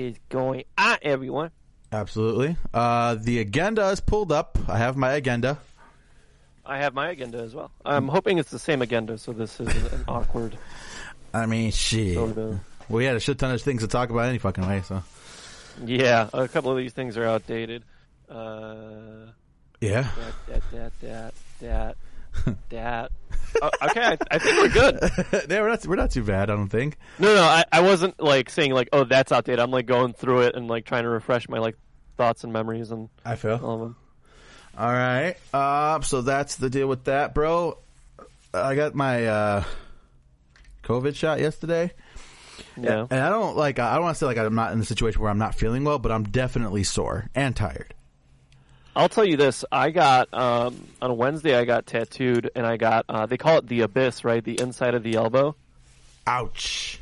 [0.00, 1.50] is going on, everyone?
[1.92, 2.56] Absolutely.
[2.74, 4.58] Uh, the agenda is pulled up.
[4.68, 5.58] I have my agenda.
[6.64, 7.70] I have my agenda as well.
[7.84, 10.58] I'm hoping it's the same agenda, so this is an awkward
[11.32, 12.14] I mean, shit.
[12.14, 12.58] sort of.
[12.88, 14.82] We had a shit ton of things to talk about any fucking way.
[14.82, 15.02] So
[15.84, 17.84] Yeah, a couple of these things are outdated.
[18.28, 19.26] Uh,
[19.80, 20.02] yeah.
[20.02, 21.96] that, that, that, that, that,
[22.70, 23.10] that.
[23.62, 24.98] Oh, okay, I, I think we're good.
[25.50, 26.50] yeah, we're not we're not too bad.
[26.50, 26.96] I don't think.
[27.18, 29.60] No, no, I, I wasn't like saying like, oh, that's outdated.
[29.60, 31.76] I'm like going through it and like trying to refresh my like
[32.16, 33.60] thoughts and memories and I feel.
[33.62, 33.96] all of them.
[34.78, 35.36] All right.
[35.54, 37.78] Uh, so that's the deal with that, bro.
[38.52, 39.64] I got my uh,
[40.84, 41.92] COVID shot yesterday.
[42.76, 43.06] Yeah.
[43.10, 43.78] And I don't like.
[43.78, 45.84] I don't want to say like I'm not in the situation where I'm not feeling
[45.84, 47.94] well, but I'm definitely sore and tired.
[48.96, 51.54] I'll tell you this: I got um, on Wednesday.
[51.54, 54.42] I got tattooed, and I got uh, they call it the abyss, right?
[54.42, 55.54] The inside of the elbow.
[56.26, 56.98] Ouch.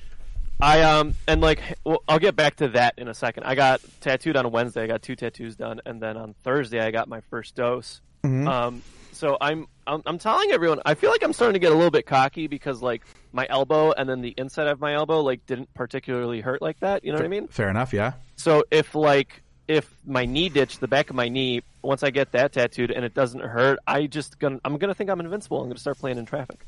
[0.60, 3.44] I um and like well, I'll get back to that in a second.
[3.44, 4.82] I got tattooed on a Wednesday.
[4.82, 8.00] I got two tattoos done, and then on Thursday I got my first dose.
[8.48, 10.80] Um, so I'm, I'm I'm telling everyone.
[10.84, 13.92] I feel like I'm starting to get a little bit cocky because like my elbow
[13.92, 17.04] and then the inside of my elbow like didn't particularly hurt like that.
[17.04, 17.48] You know what I mean?
[17.48, 17.92] Fair enough.
[17.92, 18.14] Yeah.
[18.36, 22.32] So if like if my knee ditch, the back of my knee, once I get
[22.32, 25.60] that tattooed and it doesn't hurt, I just gonna I'm gonna think I'm invincible.
[25.60, 26.66] I'm gonna start playing in traffic.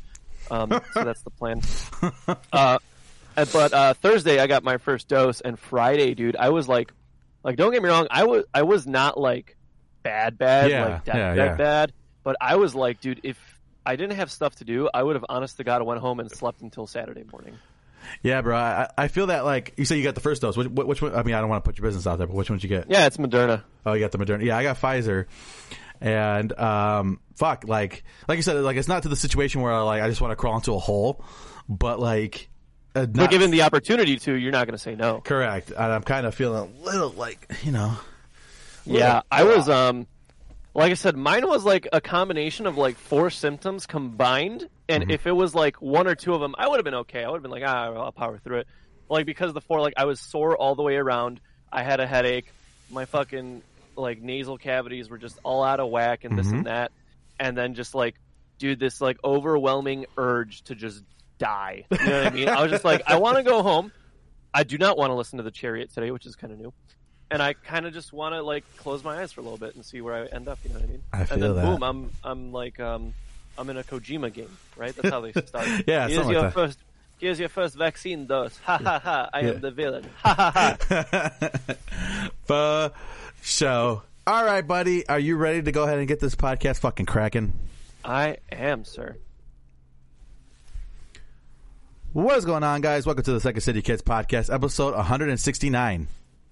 [0.50, 1.60] Um, so that's the plan.
[2.52, 2.78] Uh,
[3.52, 6.90] but uh, Thursday I got my first dose, and Friday, dude, I was like,
[7.44, 9.56] like don't get me wrong, I was I was not like
[10.02, 11.54] bad, bad, Yeah, like dead, yeah, yeah.
[11.56, 13.38] bad, but I was like, dude, if
[13.84, 16.30] I didn't have stuff to do, I would have honest to God went home and
[16.30, 17.58] slept until Saturday morning.
[18.22, 18.56] Yeah, bro.
[18.56, 20.56] I, I feel that like you say you got the first dose.
[20.56, 21.14] Which, which one?
[21.14, 22.64] I mean, I don't want to put your business out there, but which one did
[22.70, 22.90] you get?
[22.90, 23.62] Yeah, it's Moderna.
[23.84, 24.44] Oh, you got the Moderna.
[24.44, 25.26] Yeah, I got Pfizer.
[26.00, 29.80] And um, fuck, like like you said, like it's not to the situation where I
[29.80, 31.24] like I just want to crawl into a hole,
[31.68, 32.48] but like,
[32.94, 35.20] uh, But not- given the opportunity to, you're not going to say no.
[35.20, 35.70] correct.
[35.70, 37.96] And I'm kind of feeling a little like you know,
[38.84, 40.06] Yeah, I was um
[40.76, 45.26] like I said, mine was like a combination of like four symptoms combined, and if
[45.26, 47.24] it was like one or two of them, I would have been okay.
[47.24, 48.68] I would have been like, ah, I'll power through it.
[49.08, 51.40] Like because the four, like I was sore all the way around.
[51.72, 52.52] I had a headache.
[52.90, 53.62] My fucking
[53.96, 56.92] like nasal cavities were just all out of whack, and this and that,
[57.40, 58.16] and then just like,
[58.58, 61.02] dude, this like overwhelming urge to just
[61.38, 61.86] die.
[61.90, 62.48] You know what I mean?
[62.50, 63.92] I was just like, I want to go home.
[64.52, 66.74] I do not want to listen to the Chariot today, which is kind of new
[67.30, 69.74] and I kind of just want to like close my eyes for a little bit
[69.74, 70.58] and see where I end up.
[70.64, 71.02] You know what I mean?
[71.12, 71.64] I feel and then that.
[71.64, 73.14] boom, I'm I'm like um
[73.58, 74.94] I'm in a Kojima game, right?
[74.94, 75.66] That's how they start.
[75.86, 76.52] Yeah, here's something like your that.
[76.54, 76.78] first.
[77.18, 78.58] Here's your first vaccine dose.
[78.64, 79.30] Ha ha ha!
[79.32, 79.48] I Yeah.
[79.52, 80.04] am the villain.
[80.22, 81.74] Ha ha ha!
[82.44, 82.92] for
[83.42, 84.02] show.
[84.26, 85.08] All right, buddy.
[85.08, 87.54] Are you ready to go ahead and get this podcast fucking cracking?
[88.04, 89.16] I am, sir.
[92.12, 93.06] What is going on, guys?
[93.06, 96.08] Welcome to the Second City Kids podcast, episode 169.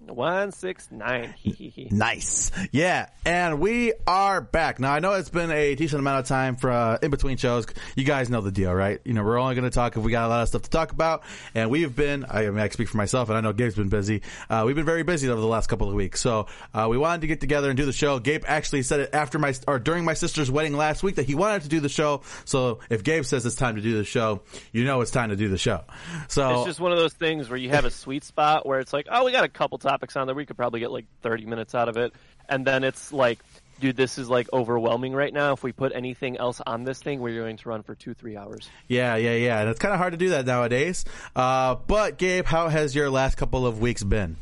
[0.08, 1.34] One six nine.
[1.90, 2.50] Nice.
[2.72, 3.08] Yeah.
[3.24, 4.78] And we are back.
[4.80, 7.66] Now, I know it's been a decent amount of time for uh, in between shows.
[7.96, 9.00] You guys know the deal, right?
[9.04, 10.70] You know, we're only going to talk if we got a lot of stuff to
[10.70, 11.22] talk about.
[11.54, 14.22] And we've been, I mean, I speak for myself, and I know Gabe's been busy.
[14.50, 16.20] Uh, we've been very busy over the last couple of weeks.
[16.20, 18.18] So, uh, we wanted to get together and do the show.
[18.18, 21.34] Gabe actually said it after my, or during my sister's wedding last week that he
[21.34, 22.22] wanted to do the show.
[22.44, 24.42] So, if Gabe says it's time to do the show,
[24.72, 25.84] you know it's time to do the show.
[26.28, 28.92] So, It's just one of those things where you have a sweet spot where it's
[28.92, 30.34] like, oh, we got a couple topics on there.
[30.34, 32.12] We could probably get like 30 minutes out of it.
[32.48, 33.38] And then it's like,
[33.80, 35.52] dude, this is like overwhelming right now.
[35.52, 38.36] If we put anything else on this thing, we're going to run for two, three
[38.36, 38.68] hours.
[38.88, 39.60] Yeah, yeah, yeah.
[39.60, 41.04] And it's kind of hard to do that nowadays.
[41.36, 44.36] Uh, but Gabe, how has your last couple of weeks been?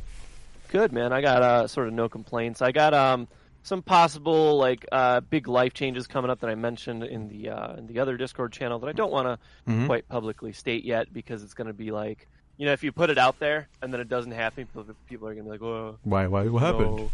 [0.68, 1.12] Good, man.
[1.12, 2.62] I got uh, sort of no complaints.
[2.62, 3.28] I got um,
[3.62, 7.76] some possible like uh, big life changes coming up that I mentioned in the uh,
[7.76, 11.42] in the other Discord channel that I don't want to quite publicly state yet because
[11.42, 12.26] it's going to be like,
[12.56, 15.28] you know, if you put it out there and then it doesn't happen, people, people
[15.28, 15.98] are going to be like, whoa.
[16.04, 16.26] Why?
[16.26, 16.46] Why?
[16.48, 16.96] What happened?
[16.96, 17.10] No.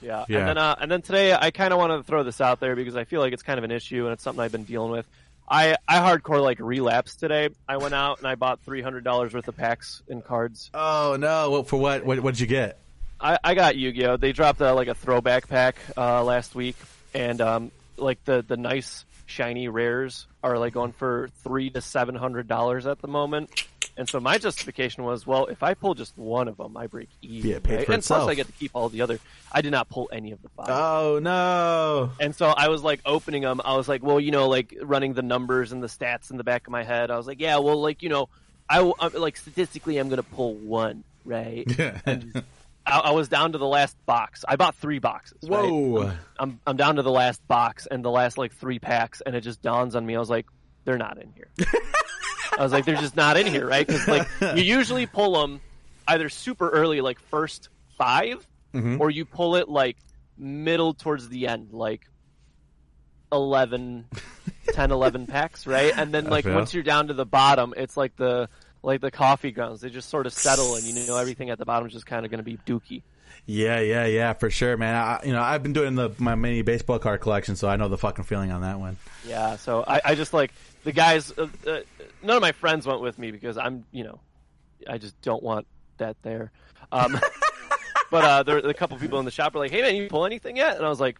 [0.00, 0.24] Yeah.
[0.28, 0.38] Yeah.
[0.38, 2.74] And then uh, and then today I kind of want to throw this out there
[2.74, 4.90] because I feel like it's kind of an issue and it's something I've been dealing
[4.90, 5.06] with.
[5.48, 7.50] I I hardcore like relapsed today.
[7.68, 10.70] I went out and I bought three hundred dollars worth of packs and cards.
[10.74, 11.50] Oh no!
[11.50, 12.04] Well, for what?
[12.04, 12.78] What did you get?
[13.20, 14.16] I, I got Yu-Gi-Oh.
[14.16, 16.76] They dropped uh, like a throwback pack uh, last week,
[17.14, 22.14] and um, like the the nice shiny rares are like going for three to seven
[22.14, 23.50] hundred dollars at the moment.
[23.96, 27.08] And so my justification was, well, if I pull just one of them, I break
[27.20, 27.50] even.
[27.50, 27.86] Yeah, pays right?
[27.86, 28.22] for and itself.
[28.22, 29.18] plus I get to keep all the other.
[29.50, 30.68] I did not pull any of the five.
[30.70, 32.10] Oh no!
[32.18, 33.60] And so I was like opening them.
[33.64, 36.44] I was like, well, you know, like running the numbers and the stats in the
[36.44, 37.10] back of my head.
[37.10, 38.28] I was like, yeah, well, like you know,
[38.68, 41.66] I I'm, like statistically, I'm gonna pull one, right?
[42.06, 42.42] And
[42.86, 44.44] I, I was down to the last box.
[44.48, 45.38] I bought three boxes.
[45.42, 45.70] right?
[45.70, 46.12] Whoa!
[46.38, 49.42] I'm I'm down to the last box and the last like three packs, and it
[49.42, 50.16] just dawns on me.
[50.16, 50.46] I was like,
[50.84, 51.48] they're not in here.
[52.58, 53.86] I was like, they're just not in here, right?
[53.86, 55.60] Because like you usually pull them.
[56.08, 57.68] either super early, like first
[57.98, 58.98] 5 Mhm.
[59.00, 59.96] or you pull it like
[60.38, 62.06] middle towards the end, like
[63.30, 64.06] 11,
[64.72, 65.92] 10, 11 packs, right?
[65.96, 68.48] And then like once you're down to the bottom, it's like the
[68.82, 69.80] like the coffee grounds.
[69.80, 72.24] They just sort of settle, and you know everything at the bottom is just kind
[72.24, 73.02] of going to be dookie.
[73.46, 74.94] Yeah, yeah, yeah, for sure, man.
[74.94, 77.88] I, you know, I've been doing the my mini baseball card collection, so I know
[77.88, 78.96] the fucking feeling on that one.
[79.26, 80.52] Yeah, so I, I just like
[80.84, 81.32] the guys.
[81.36, 81.80] Uh, uh,
[82.22, 84.20] none of my friends went with me because I'm, you know,
[84.88, 85.66] I just don't want
[85.98, 86.50] that there.
[86.90, 87.18] Um,
[88.10, 90.26] but uh, there, a couple people in the shop were like, "Hey man, you pull
[90.26, 91.18] anything yet?" And I was like,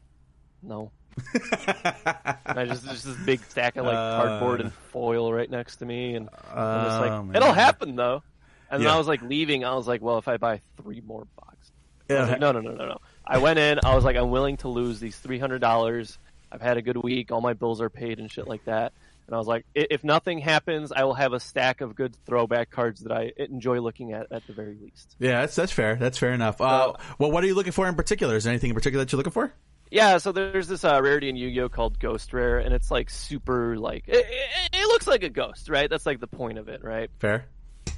[0.62, 0.90] "No."
[1.34, 4.16] and I just just this big stack of like Uh.
[4.22, 7.36] cardboard and foil right next to me, and I'm just Oh, like, man.
[7.36, 8.22] "It'll happen though."
[8.70, 9.64] And then I was like leaving.
[9.64, 11.72] I was like, "Well, if I buy three more boxes."
[12.08, 12.24] Yeah.
[12.26, 12.98] like, no, no, no, no, no.
[13.24, 13.78] I went in.
[13.84, 16.18] I was like, I'm willing to lose these three hundred dollars.
[16.50, 17.30] I've had a good week.
[17.32, 18.92] All my bills are paid and shit like that.
[19.32, 22.68] And I was like, if nothing happens, I will have a stack of good throwback
[22.70, 25.16] cards that I enjoy looking at at the very least.
[25.18, 25.96] Yeah, that's that's fair.
[25.96, 26.60] That's fair enough.
[26.60, 28.36] Uh, well, what are you looking for in particular?
[28.36, 29.50] Is there anything in particular that you're looking for?
[29.90, 33.78] Yeah, so there's this uh, rarity in Yu-Gi-Oh called Ghost Rare, and it's like super
[33.78, 35.88] like it, it, it looks like a ghost, right?
[35.88, 37.08] That's like the point of it, right?
[37.18, 37.46] Fair.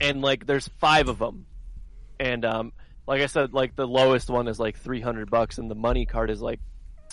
[0.01, 1.47] and like there's five of them
[2.21, 2.73] and um
[3.09, 6.31] like i said like the lowest one is like 300 bucks and the money card
[6.31, 6.61] is like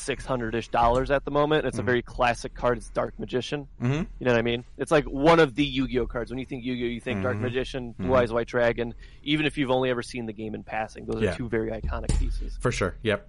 [0.07, 1.85] 600ish dollars at the moment it's a mm-hmm.
[1.87, 4.07] very classic card it's dark magician Mhm.
[4.19, 6.63] you know what i mean it's like one of the yu-gi-oh cards when you think
[6.63, 7.43] yu-gi-oh you think dark mm-hmm.
[7.45, 8.07] magician mm-hmm.
[8.07, 8.93] blue eyes white dragon
[9.23, 11.35] even if you've only ever seen the game in passing those are Yeah.
[11.35, 12.95] two very iconic pieces For sure.
[13.03, 13.27] Yep.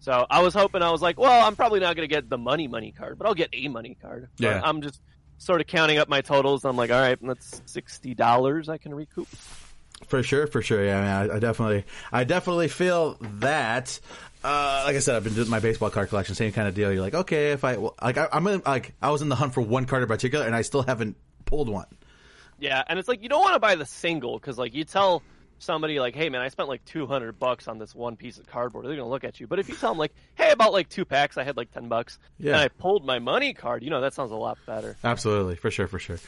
[0.00, 2.38] so i was hoping i was like well i'm probably not going to get the
[2.38, 4.60] money money card but i'll get a money card But Yeah.
[4.64, 5.00] i'm just
[5.38, 9.28] sort of counting up my totals i'm like all right that's $60 i can recoup
[10.08, 10.84] For sure, for sure.
[10.84, 14.00] Yeah, man, I, I definitely, I definitely feel that.
[14.44, 16.92] Uh, like I said, I've been doing my baseball card collection, same kind of deal.
[16.92, 19.36] You're like, okay, if I well, like, I, I'm in, like, I was in the
[19.36, 21.86] hunt for one card in particular, and I still haven't pulled one.
[22.58, 25.22] Yeah, and it's like you don't want to buy the single because like you tell
[25.62, 28.46] somebody like, "Hey man, I spent like two hundred bucks on this one piece of
[28.46, 29.46] cardboard," they're gonna look at you.
[29.46, 31.72] But if you tell them like, "Hey, I bought like two packs, I had like
[31.72, 32.52] ten bucks, Yeah.
[32.52, 34.96] and I pulled my money card," you know that sounds a lot better.
[35.04, 36.18] Absolutely, for sure, for sure.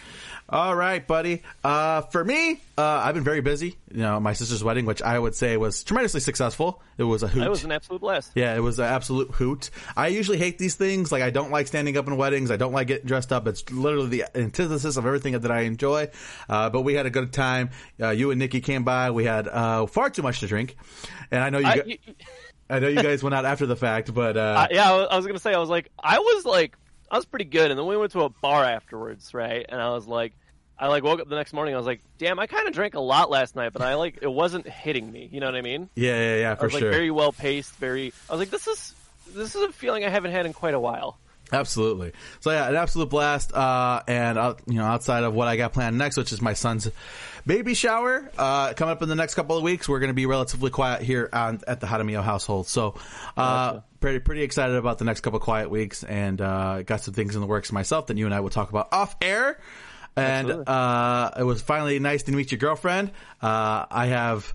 [0.48, 1.42] All right, buddy.
[1.62, 3.76] Uh, for me, uh, I've been very busy.
[3.92, 6.82] You know, my sister's wedding, which I would say was tremendously successful.
[6.98, 7.42] It was a hoot.
[7.44, 8.30] It was an absolute blast.
[8.34, 9.70] Yeah, it was an absolute hoot.
[9.96, 11.10] I usually hate these things.
[11.10, 12.50] Like, I don't like standing up in weddings.
[12.50, 13.46] I don't like getting dressed up.
[13.48, 16.08] It's literally the antithesis of everything that I enjoy.
[16.48, 17.70] Uh, but we had a good time.
[18.00, 19.10] Uh, you and Nikki came by.
[19.10, 20.76] We had uh, far too much to drink,
[21.30, 21.66] and I know you.
[21.66, 21.98] I, gu- you-
[22.70, 25.08] I know you guys went out after the fact, but uh, I- yeah, I was,
[25.10, 26.76] I was gonna say I was like, I was like,
[27.10, 29.64] I was pretty good, and then we went to a bar afterwards, right?
[29.68, 30.32] And I was like.
[30.76, 31.72] I like woke up the next morning.
[31.72, 34.18] I was like, "Damn, I kind of drank a lot last night, but I like
[34.22, 35.88] it wasn't hitting me." You know what I mean?
[35.94, 36.90] yeah, yeah, yeah, I for was like sure.
[36.90, 37.76] very well paced.
[37.76, 38.12] Very.
[38.28, 38.92] I was like, "This is
[39.32, 41.16] this is a feeling I haven't had in quite a while."
[41.52, 42.12] Absolutely.
[42.40, 43.52] So yeah, an absolute blast.
[43.54, 46.54] Uh, and uh, you know, outside of what I got planned next, which is my
[46.54, 46.90] son's
[47.46, 50.26] baby shower, uh, coming up in the next couple of weeks, we're going to be
[50.26, 52.66] relatively quiet here on, at the Hadamio household.
[52.66, 52.94] So,
[53.36, 57.14] uh, pretty, pretty excited about the next couple of quiet weeks and, uh, got some
[57.14, 59.58] things in the works myself that you and I will talk about off air.
[60.16, 63.10] And, uh, it was finally nice to meet your girlfriend.
[63.42, 64.54] Uh, I have,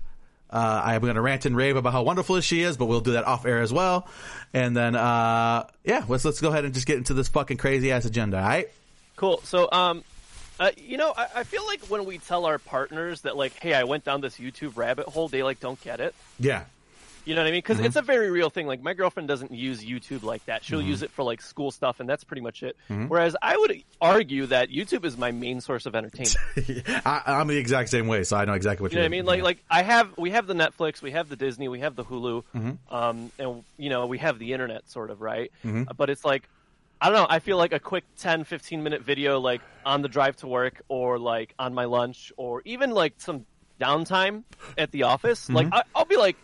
[0.50, 3.12] uh, I'm going to rant and rave about how wonderful she is, but we'll do
[3.12, 4.08] that off air as well.
[4.52, 7.92] And then, uh, yeah, let's let's go ahead and just get into this fucking crazy
[7.92, 8.38] ass agenda.
[8.38, 8.68] All right?
[9.16, 9.40] Cool.
[9.44, 10.02] So, um,
[10.58, 13.74] uh, you know, I, I feel like when we tell our partners that, like, hey,
[13.74, 16.14] I went down this YouTube rabbit hole, they like don't get it.
[16.38, 16.64] Yeah.
[17.30, 17.58] You know what I mean?
[17.58, 17.86] Because mm-hmm.
[17.86, 18.66] it's a very real thing.
[18.66, 20.64] Like, my girlfriend doesn't use YouTube like that.
[20.64, 20.88] She'll mm-hmm.
[20.88, 22.76] use it for like school stuff, and that's pretty much it.
[22.88, 23.06] Mm-hmm.
[23.06, 26.38] Whereas I would argue that YouTube is my main source of entertainment.
[27.06, 29.14] I, I'm the exact same way, so I know exactly what You know you're what
[29.14, 29.26] I mean?
[29.26, 32.02] Like, like I have, we have the Netflix, we have the Disney, we have the
[32.02, 32.42] Hulu,
[32.90, 35.52] um, and you know, we have the internet, sort of, right?
[35.64, 36.48] Uh, But it's like,
[37.00, 37.28] I don't know.
[37.30, 40.82] I feel like a quick 10, 15 minute video, like on the drive to work,
[40.88, 43.46] or like on my lunch, or even like some
[43.80, 44.42] downtime
[44.76, 45.48] at the office.
[45.48, 46.36] Like, I, I'll be like.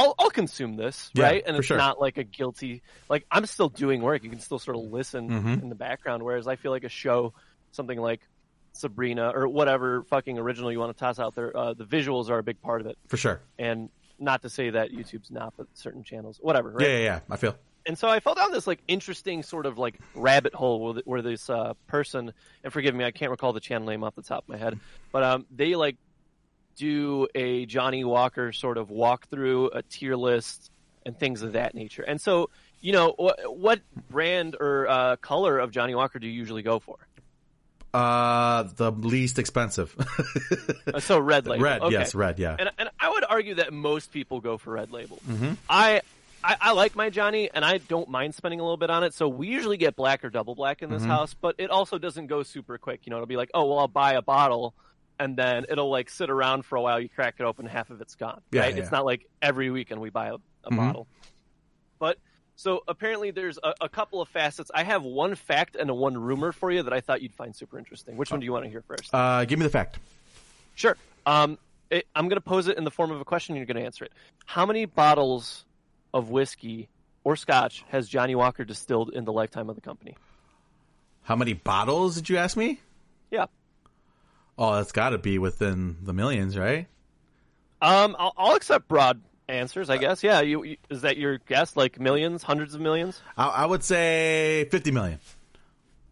[0.00, 1.42] I'll, I'll consume this, Yeah, right?
[1.46, 1.76] And it's sure.
[1.76, 4.24] not like a guilty, like I'm still doing work.
[4.24, 5.52] You can still sort of listen Mm-hmm.
[5.62, 6.22] in the background.
[6.22, 7.34] Whereas I feel like a show,
[7.72, 8.20] something like
[8.72, 12.38] Sabrina or whatever fucking original you want to toss out there, uh, the visuals are
[12.38, 12.96] a big part of it.
[13.08, 13.40] for sure.
[13.58, 16.86] And not to say that YouTube's not, but certain channels, whatever, right?
[16.86, 17.20] Yeah, yeah, yeah.
[17.30, 17.56] I feel.
[17.86, 21.06] And so I fell down this like interesting sort of like rabbit hole where, th-
[21.06, 24.22] where this uh, person, and forgive me, I can't recall the channel name off the
[24.22, 24.78] top of my head,
[25.12, 25.96] but um, they like
[26.80, 30.70] do a Johnnie Walker sort of walkthrough, a tier list,
[31.04, 32.02] and things of that nature.
[32.02, 32.48] And so,
[32.80, 36.78] you know, wh- what brand or uh, color of Johnnie Walker do you usually go
[36.78, 36.96] for?
[37.92, 39.94] Uh, the least expensive.
[40.92, 41.64] Uh, so red label.
[41.64, 41.92] red, Okay.
[41.92, 42.54] yes, red, yeah.
[42.58, 45.18] And, and I would argue that most people go for red label.
[45.28, 45.52] Mm-hmm.
[45.68, 46.00] I,
[46.42, 49.12] I I like my Johnny, and I don't mind spending a little bit on it.
[49.14, 50.98] So we usually get black or double black in Mm-hmm.
[50.98, 53.00] this house, but it also doesn't go super quick.
[53.04, 54.72] You know, it'll be like, oh well, I'll buy a bottle,
[55.20, 56.98] and then it'll like sit around for a while.
[56.98, 58.40] You crack it open, half of it's gone.
[58.50, 58.74] Yeah, right?
[58.74, 58.82] yeah.
[58.82, 60.34] It's not like every weekend we buy a,
[60.64, 60.76] a Mhm.
[60.76, 61.06] bottle.
[62.00, 62.18] But
[62.56, 64.70] so apparently there's a, a couple of facets.
[64.74, 67.54] I have one fact and a one rumor for you that I thought you'd find
[67.54, 68.16] super interesting.
[68.16, 69.14] Which one do you want to hear first?
[69.14, 69.98] Uh, give me the fact.
[70.74, 70.96] Sure.
[71.26, 71.58] Um,
[71.90, 73.56] it, I'm going to pose it in the form of a question.
[73.56, 74.12] You're going to answer it.
[74.46, 75.64] How many bottles
[76.14, 76.88] of whiskey
[77.24, 80.16] or scotch has Johnnie Walker distilled in the lifetime of the company?
[81.22, 82.80] How many bottles did you ask me?
[83.30, 83.46] Yeah.
[84.62, 86.86] Oh, that's got to be within the millions, right?
[87.80, 89.88] Um, I'll, I'll accept broad answers.
[89.88, 90.22] I guess.
[90.22, 90.42] Yeah.
[90.42, 91.76] You, you is that your guess?
[91.76, 95.18] Like millions, hundreds of millions, I, I would say fifty million.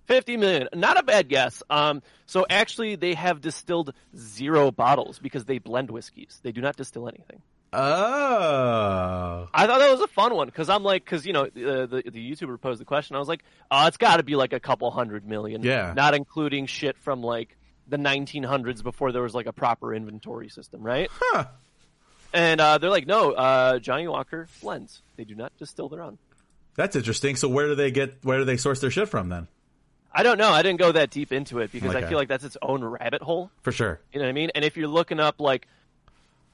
[0.07, 0.69] fifty million.
[0.75, 1.63] Not a bad guess.
[1.69, 6.41] Um, so actually, they have distilled zero bottles because they blend whiskeys.
[6.43, 7.43] They do not distill anything.
[7.71, 11.85] Oh, I thought that was a fun one because I'm like, because you know, uh,
[11.85, 13.15] the the YouTuber posed the question.
[13.15, 15.63] I was like, oh, it's got to be like a couple hundred million.
[15.63, 15.93] Yeah.
[15.95, 17.58] Not including shit from like
[17.89, 21.09] the 1900s before there was like a proper inventory system, right?
[21.13, 21.47] huh?
[22.33, 25.01] And uh, they're like, no, uh, Johnnie Walker blends.
[25.17, 26.19] They do not distill their own.
[26.75, 27.37] That's interesting.
[27.37, 28.19] So where do they get?
[28.23, 29.49] Where do they source their shit from then?
[30.13, 30.51] I don't know.
[30.51, 32.05] I didn't go that deep into it because Okay.
[32.05, 33.51] I feel like that's its own rabbit hole.
[33.63, 34.01] For sure.
[34.13, 34.51] You know what I mean?
[34.55, 35.67] And if you're looking up like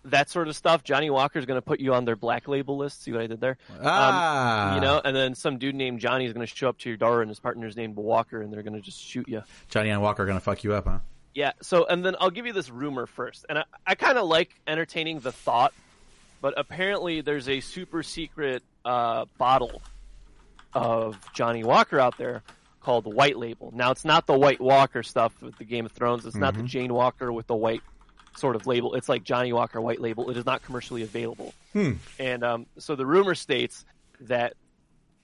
[0.07, 3.03] that sort of stuff, Johnnie Walker's going to put you on their black label list.
[3.03, 3.57] See what I did there?
[3.83, 6.79] Ah, Um, you know, and then some dude named Johnny is going to show up
[6.79, 9.43] to your door, and his partner's named Walker, and they're going to just shoot you.
[9.69, 10.99] Johnny and Walker are gonna fuck you up, huh?
[11.35, 11.53] Yeah.
[11.63, 14.51] So, and then I'll give you this rumor first, and I, I kind of like
[14.67, 15.73] entertaining the thought,
[16.41, 19.83] but apparently there's a super secret uh, bottle
[20.73, 22.43] of Johnnie Walker out there
[22.81, 23.73] called White Label.
[23.75, 26.27] Now, it's not the White Walker stuff with the Game of Thrones.
[26.27, 27.81] It's not the Jane Walker with the white
[28.37, 28.95] sort of label.
[28.95, 30.29] It's like Johnnie Walker White Label.
[30.31, 31.55] It is not commercially available.
[32.19, 33.85] And um, so the rumor states
[34.21, 34.55] that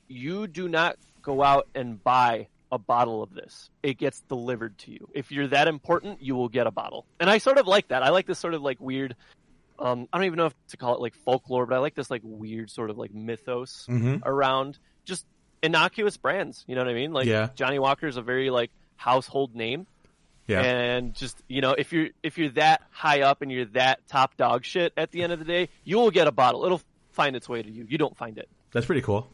[0.08, 3.68] you do not go out and buy a bottle of this.
[3.82, 5.08] It gets delivered to you.
[5.14, 7.04] If you're that important, you will get a bottle.
[7.18, 8.02] And I sort of like that.
[8.02, 9.16] I like this sort of like weird.
[9.78, 12.10] Um, I don't even know if to call it like folklore, but I like this
[12.10, 14.22] like weird sort of like mythos Mhm.
[14.24, 15.24] around just
[15.62, 16.64] innocuous brands.
[16.68, 17.12] You know what I mean?
[17.12, 17.48] Like Yeah.
[17.54, 19.86] Johnnie Walker is a very like household name
[20.46, 20.60] Yeah.
[20.62, 24.36] and just you know if you're if you're that high up and you're that top
[24.36, 27.34] dog shit at the end of the day you will get a bottle it'll find
[27.34, 29.28] its way to you you don't find it That's pretty cool.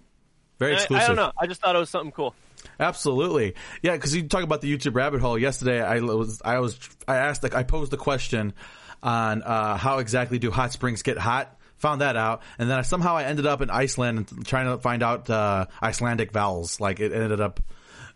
[0.58, 1.04] Very I, exclusive.
[1.04, 2.34] I don't know i just thought it was something cool
[2.78, 3.92] Absolutely, yeah.
[3.92, 5.38] Because you talk about the YouTube rabbit hole.
[5.38, 8.54] Yesterday, I was, I was, I asked, like, I posed the question
[9.02, 11.52] on uh, how exactly do hot springs get hot.
[11.78, 15.02] Found that out, and then somehow I ended up in Iceland and trying to find
[15.02, 16.80] out uh, Icelandic vowels.
[16.80, 17.60] Like it ended up.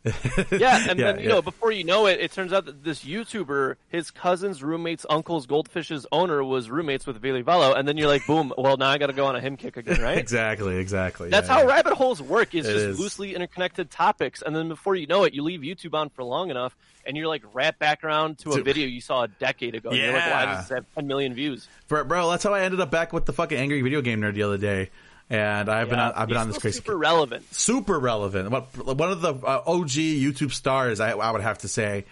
[0.50, 1.28] yeah and then you yeah.
[1.28, 5.46] know before you know it it turns out that this youtuber his cousin's roommate's uncle's
[5.46, 8.96] goldfish's owner was roommates with Ville Valo, and then you're like boom well now i
[8.96, 11.28] gotta go on a HIM kick again right exactly, exactly.
[11.28, 11.74] That's yeah, how yeah.
[11.74, 12.54] rabbit holes work.
[12.54, 12.98] Is It just is.
[12.98, 16.50] loosely interconnected topics, and then before you know it, you leave YouTube on for long
[16.50, 19.74] enough, and you're like wrap back around to a To- video you saw a decade
[19.74, 19.90] ago.
[19.90, 20.46] And You're like, why Yeah.
[20.54, 21.68] does this have 10 million views?
[21.88, 24.34] Bro, bro, that's how I ended up back with the fucking angry video game nerd
[24.34, 24.90] the other day.
[25.30, 27.54] And I've been on, I've been on this crazy super relevant.
[27.54, 28.50] super relevant.
[28.50, 32.04] What- One of the uh, OG YouTube stars, I, I would have to say.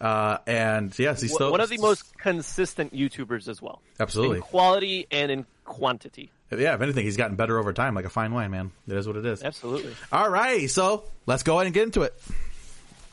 [0.00, 3.80] Uh, and yes, he's still One of the most consistent YouTubers as well.
[4.00, 4.38] Absolutely.
[4.38, 6.30] In quality and in quantity.
[6.50, 8.70] Yeah, if anything, he's gotten better over time, like a fine wine, man.
[8.88, 9.42] It is what it is.
[9.42, 9.94] Absolutely.
[10.12, 12.14] All right, so let's go ahead and get into it.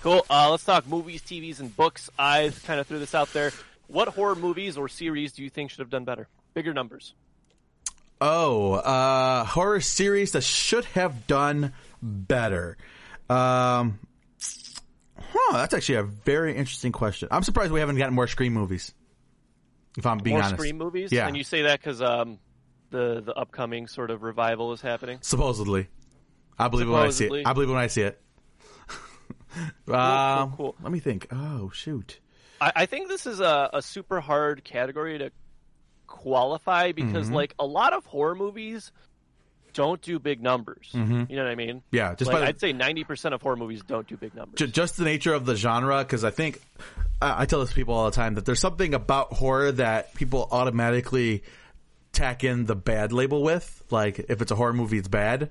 [0.01, 0.25] Cool.
[0.29, 2.09] Uh, let's talk movies, TVs, and books.
[2.17, 3.51] I kind of threw this out there.
[3.87, 6.27] What horror movies or series do you think should have done better?
[6.55, 7.13] Bigger numbers.
[8.21, 11.73] Oh, uh, horror series that should have done
[12.03, 12.77] better.
[13.27, 13.99] Um,
[15.17, 17.29] huh, that's actually a very interesting question.
[17.31, 18.93] I'm surprised we haven't gotten more Scream movies.
[19.97, 21.11] If I'm being More honest, Scream movies?
[21.11, 21.27] Yeah.
[21.27, 22.37] And you say that because um,
[22.91, 25.17] the, the upcoming sort of revival is happening?
[25.21, 25.87] supposedly,
[26.59, 27.47] I believe it when I see it.
[27.47, 28.21] I believe when I see it.
[29.91, 30.75] um, cool.
[30.81, 31.27] Let me think.
[31.31, 32.19] Oh shoot.
[32.61, 35.31] I, I think this is a, a super hard category to
[36.11, 37.35] qualify because, Mm-hmm.
[37.35, 38.91] like, a lot of horror movies
[39.73, 40.89] don't do big numbers.
[40.93, 41.77] You know what I mean?
[41.77, 41.95] Mm-hmm.
[41.95, 44.59] Yeah, just like, the- I'd say 90% of horror movies don't do big numbers.
[44.71, 46.61] Just the nature of the genre because I think
[47.21, 50.13] I I tell this to people all the time that there's something about horror that
[50.13, 51.43] people automatically
[52.11, 53.83] tack in the bad label with.
[53.89, 55.49] Like if it's a horror movie, it's bad.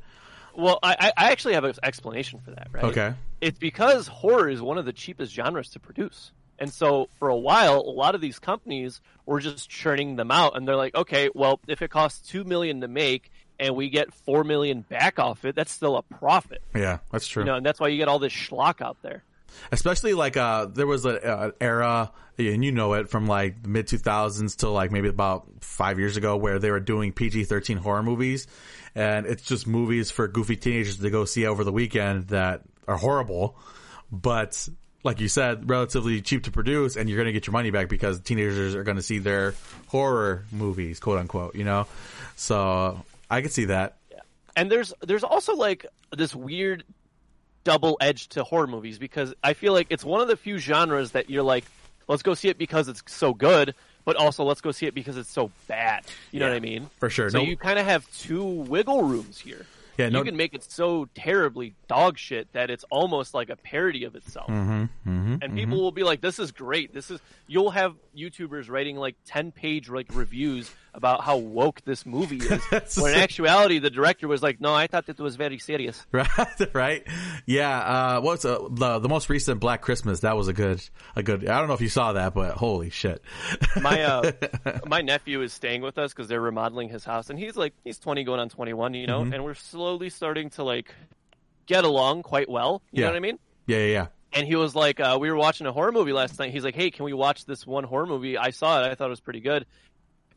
[0.55, 2.85] Well, I, I I actually have an explanation for that, right?
[2.85, 3.14] Okay.
[3.40, 6.33] It's because horror is one of the cheapest genres to produce.
[6.61, 10.57] And so for a while, a lot of these companies were just churning them out
[10.57, 14.12] and they're like, okay, well, if it costs 2 million to make and we get
[14.12, 16.62] 4 million back off it, that's still a profit.
[16.75, 17.43] Yeah, that's true.
[17.43, 19.25] You know, and that's why you get all this schlock out there.
[19.73, 24.59] Especially like uh, there was an era, and you know it from like mid 2000s
[24.59, 28.47] to like maybe about five years ago, where they were doing PG-13 horror movies,
[28.95, 32.97] and it's just movies for goofy teenagers to go see over the weekend that are
[32.97, 33.59] horrible,
[34.12, 34.69] but
[35.02, 37.88] like you said, relatively cheap to produce, and you're going to get your money back
[37.88, 39.54] because teenagers are going to see their
[39.87, 41.54] horror movies, quote unquote.
[41.54, 41.87] You know,
[42.37, 43.97] so I could see that.
[44.11, 44.19] Yeah.
[44.57, 46.85] and there's there's also like this weird
[47.64, 51.12] double edge to horror movies because I feel like it's one of the few genres
[51.12, 51.64] that you're like,
[52.09, 55.16] let's go see it because it's so good, but also let's go see it because
[55.19, 56.04] it's so bad.
[56.33, 56.90] You know Yeah, what I mean?
[56.99, 57.28] for sure.
[57.30, 59.66] So No- you kind of have two wiggle rooms here.
[60.00, 63.57] Yeah, no- you can make it so terribly dog shit that it's almost like a
[63.57, 64.49] parody of itself.
[64.49, 66.92] Mm-hmm, and people will be like, "This is great.
[66.92, 72.04] This is." You'll have YouTubers writing like ten page like reviews about how woke this
[72.04, 72.61] movie is.
[73.00, 76.75] When in actuality, the director was like, "No, I thought it was very serious." Right,
[76.75, 77.06] right,
[77.47, 77.78] yeah.
[77.78, 80.20] Uh, what's uh, the the most recent Black Christmas?
[80.20, 80.80] That was a good,
[81.16, 81.49] a good.
[81.49, 83.23] I don't know if you saw that, but holy shit!
[83.80, 84.32] My uh,
[84.87, 87.99] my nephew is staying with us because they're remodeling his house, and he's like he's
[87.99, 89.32] twenty going on twenty one, you know, Mm-hmm.
[89.35, 90.94] and we're slowly starting to like
[91.66, 92.82] get along quite well.
[92.90, 93.06] You Yeah.
[93.06, 93.38] know what I mean?
[93.66, 94.06] yeah, yeah, yeah.
[94.32, 96.52] And he was like, uh, we were watching a horror movie last night.
[96.52, 98.38] He's like, hey, can we watch this one horror movie?
[98.38, 98.88] I saw it.
[98.90, 99.66] I thought it was pretty good.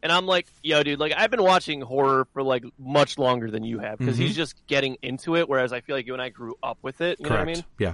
[0.04, 3.64] And I'm like, yo, dude, like I've been watching horror for like much longer than
[3.64, 4.26] you have because Mm-hmm.
[4.28, 7.00] he's just getting into it, whereas I feel like you and I grew up with
[7.02, 7.20] it.
[7.20, 7.46] You know Correct.
[7.48, 7.66] what I mean?
[7.80, 7.94] Yeah.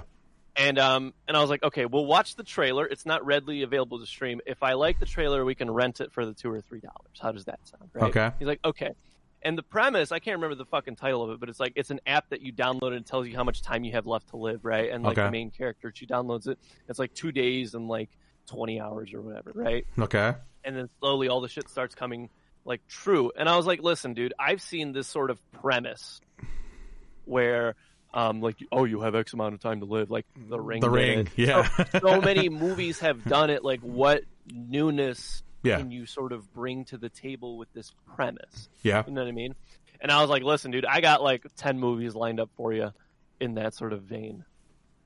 [0.56, 2.84] And um, and I was like, okay, we'll watch the trailer.
[2.84, 4.40] It's not readily available to stream.
[4.44, 7.16] If I like the trailer, we can rent it for the two or three dollars.
[7.20, 7.90] How does that sound?
[7.94, 8.10] Right?
[8.10, 8.30] Okay.
[8.40, 8.90] He's like, okay.
[9.42, 11.90] And the premise, I can't remember the fucking title of it, but it's like it's
[11.90, 14.30] an app that you download and it tells you how much time you have left
[14.30, 14.90] to live, right?
[14.90, 15.26] And like Okay.
[15.26, 16.58] the main character, she downloads it.
[16.88, 18.10] It's like two days and like
[18.50, 19.86] twenty hours or whatever, right?
[19.98, 20.34] Okay.
[20.64, 22.28] and then slowly all the shit starts coming
[22.64, 23.32] like true.
[23.36, 26.20] And I was like, listen, dude, I've seen this sort of premise
[27.24, 27.74] where
[28.12, 30.80] um like oh you have X amount of time to live, like the ring.
[30.80, 31.28] The Ring, it.
[31.36, 31.68] yeah.
[31.92, 33.64] So, so many movies have done it.
[33.64, 35.78] Like what newness Yeah.
[35.78, 38.68] can you sort of bring to the table with this premise?
[38.82, 39.04] Yeah.
[39.06, 39.54] You know what I mean?
[40.00, 42.90] And I was like, listen, dude, I got like ten movies lined up for you
[43.38, 44.44] in that sort of vein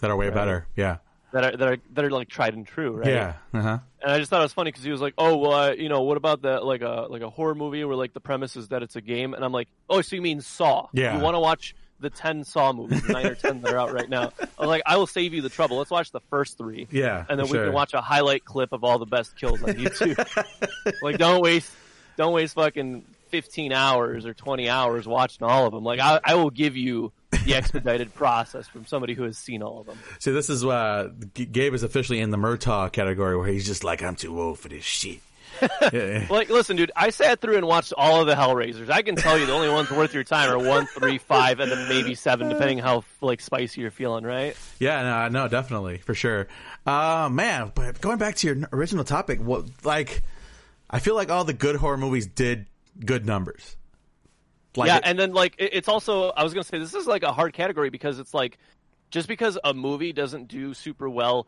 [0.00, 0.66] That are way better.
[0.76, 0.96] Yeah.
[1.34, 3.08] That are that are that are like tried and true, right?
[3.08, 3.34] Yeah.
[3.52, 3.78] Uh huh.
[4.02, 5.88] And I just thought it was funny because he was like, "Oh, well, uh, you
[5.88, 8.68] know, what about that like a like a horror movie where like the premise is
[8.68, 10.88] that it's a game?" And I'm like, "Oh, so you mean Saw?
[10.92, 11.16] Yeah.
[11.16, 13.92] You want to watch the ten Saw movies, the nine or ten that are out
[13.92, 15.78] right now?" I was like, "I will save you the trouble.
[15.78, 17.24] Let's watch the first three, Yeah.
[17.28, 17.64] and then for we sure.
[17.66, 20.16] can watch a highlight clip of all the best kills on YouTube.
[21.02, 21.72] like, don't waste
[22.16, 25.82] don't waste fucking 15 hours or 20 hours watching all of them.
[25.82, 27.12] Like, I, I will give you."
[27.44, 29.98] The expedited process from somebody who has seen all of them.
[30.18, 33.84] See, this is uh, G- Gabe is officially in the Murtaugh category where he's just
[33.84, 35.20] like, I'm too old for this shit.
[35.92, 38.90] Like, listen, dude, I sat through and watched all of the Hellraisers.
[38.90, 41.70] I can tell you the only ones worth your time are one, three, five, and
[41.70, 44.56] then maybe seven, depending how like spicy you're feeling, right?
[44.80, 46.48] Yeah, no, no, definitely for sure.
[46.86, 50.22] Uh, man, but going back to your original topic, what like
[50.90, 52.66] I feel like all the good horror movies did
[53.04, 53.76] good numbers.
[54.76, 57.06] Like yeah, it- and then like it, it's also I was gonna say this is
[57.06, 58.58] like a hard category because it's like
[59.10, 61.46] just because a movie doesn't do super well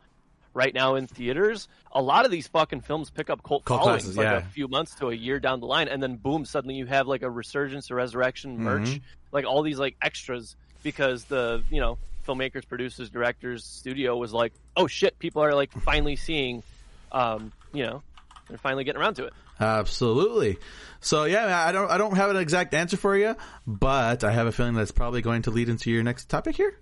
[0.53, 4.03] right now in theaters, a lot of these fucking films pick up cult, Cult followings
[4.03, 4.37] classes, like yeah.
[4.37, 7.05] a few months to a year down the line, and then boom, suddenly you have
[7.07, 8.97] like a resurgence or resurrection merch, Mm-hmm.
[9.33, 14.51] like all these like extras because the you know filmmakers, producers, directors, studio was like,
[14.75, 16.63] oh shit, people are like finally seeing,
[17.11, 18.01] um, you know,
[18.49, 19.33] they're finally getting around to it.
[19.59, 20.57] absolutely.
[21.01, 24.47] So yeah, I don't I don't have an exact answer for you, but I have
[24.47, 26.77] a feeling that's probably going to lead into your next topic here.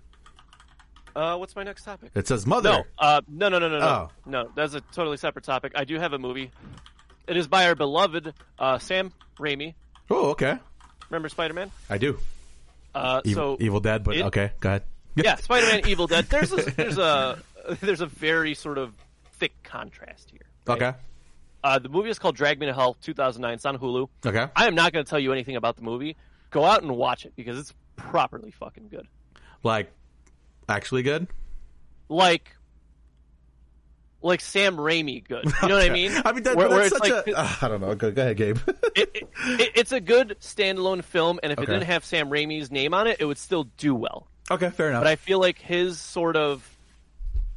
[1.14, 2.10] Uh, what's my next topic?
[2.14, 2.70] It says mother.
[2.70, 3.86] No, uh, no, no, no, no, no.
[3.86, 4.10] Oh.
[4.26, 5.72] No, that's a totally separate topic.
[5.74, 6.50] I do have a movie.
[7.26, 9.74] It is by our beloved uh, Sam Raimi.
[10.10, 10.58] Oh, okay.
[11.08, 11.70] Remember Spider Man?
[11.88, 12.18] I do.
[12.94, 14.82] Uh, Evil, so Evil Dead, but it- okay, go ahead.
[15.16, 16.26] yeah, Spider Man, Evil Dead.
[16.26, 17.38] There's a, there's a
[17.80, 18.92] there's a very sort of
[19.38, 20.40] thick contrast here.
[20.66, 20.82] right?
[20.82, 20.98] Okay.
[21.66, 23.54] Uh, the movie is called Drag Me to Hell, 2009.
[23.54, 24.08] It's on Hulu.
[24.24, 24.46] Okay.
[24.54, 26.16] I am not going to tell you anything about the movie.
[26.50, 29.08] Go out and watch it because it's properly fucking good.
[29.64, 29.90] Like
[30.68, 31.26] actually good.
[32.08, 32.52] Like.
[34.22, 35.44] Like Sam Raimi good.
[35.62, 36.12] You know what I mean?
[36.24, 37.64] I mean, that, Where- where that's it's such like- a.
[37.64, 37.94] I don't know.
[37.96, 38.58] Go, go ahead, Gabe.
[38.68, 41.64] it, it, it- it's a good standalone film, and if Okay.
[41.70, 44.28] it didn't have Sam Raimi's name on it, it would still do well.
[44.52, 45.00] okay, fair enough.
[45.02, 46.64] But I feel like his sort of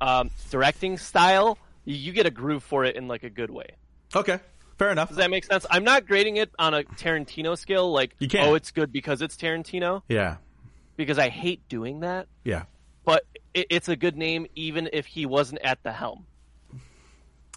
[0.01, 3.75] um, directing style, you get a groove for it in like a good way.
[4.15, 4.39] Okay,
[4.77, 5.09] fair enough.
[5.09, 5.65] Does that make sense?
[5.69, 8.47] I'm not grading it on a Tarantino scale, like You can't.
[8.49, 10.37] oh, it's good because it's Tarantino, Yeah,
[10.95, 12.27] because I hate doing that.
[12.43, 12.63] yeah.
[13.05, 16.25] But it, it's a good name, even if he wasn't at the helm.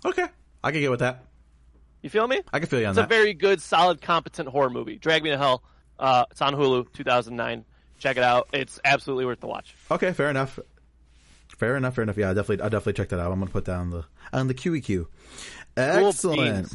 [0.05, 0.27] Okay,
[0.65, 1.25] I can get with that.
[2.03, 2.41] You feel me?
[2.53, 3.05] I can feel you on It's that.
[3.05, 4.97] a very good, solid, competent horror movie.
[4.97, 5.62] Drag Me to Hell.
[5.99, 7.65] Uh, it's on Hulu, 2009.
[7.99, 8.49] Check it out.
[8.53, 9.75] It's absolutely worth the watch.
[9.91, 10.59] okay, fair enough.
[11.57, 11.95] Fair enough.
[11.95, 12.17] Fair enough.
[12.17, 13.31] Yeah, I definitely, I definitely check that out.
[13.31, 15.07] I'm gonna put that on the on the QEQ.
[15.76, 16.72] Excellent.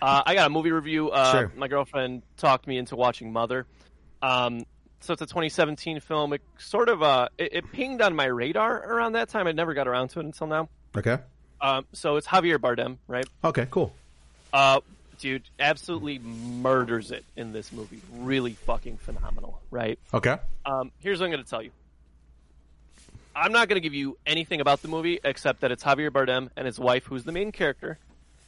[0.00, 1.10] Uh, I got a movie review.
[1.10, 1.52] Uh, Sure.
[1.56, 3.66] My girlfriend talked me into watching Mother.
[4.20, 4.64] Um,
[5.00, 6.32] so it's a 2017 film.
[6.32, 9.46] It sort of uh, it, it pinged on my radar around that time.
[9.46, 10.68] I never got around to it until now.
[10.96, 11.18] Okay.
[11.60, 13.26] Um, so it's Javier Bardem, right?
[13.44, 13.66] Okay.
[13.70, 13.92] Cool.
[14.52, 14.80] Uh,
[15.18, 18.00] dude, absolutely murders it in this movie.
[18.18, 19.98] Really fucking phenomenal, right?
[20.12, 20.36] Okay.
[20.66, 21.70] Um, here's what I'm going to tell you.
[23.34, 26.50] I'm not going to give you anything about the movie except that it's Javier Bardem
[26.56, 27.98] and his wife, who's the main character.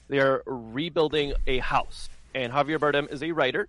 [0.09, 3.69] They are rebuilding a house, and Javier Bardem is a writer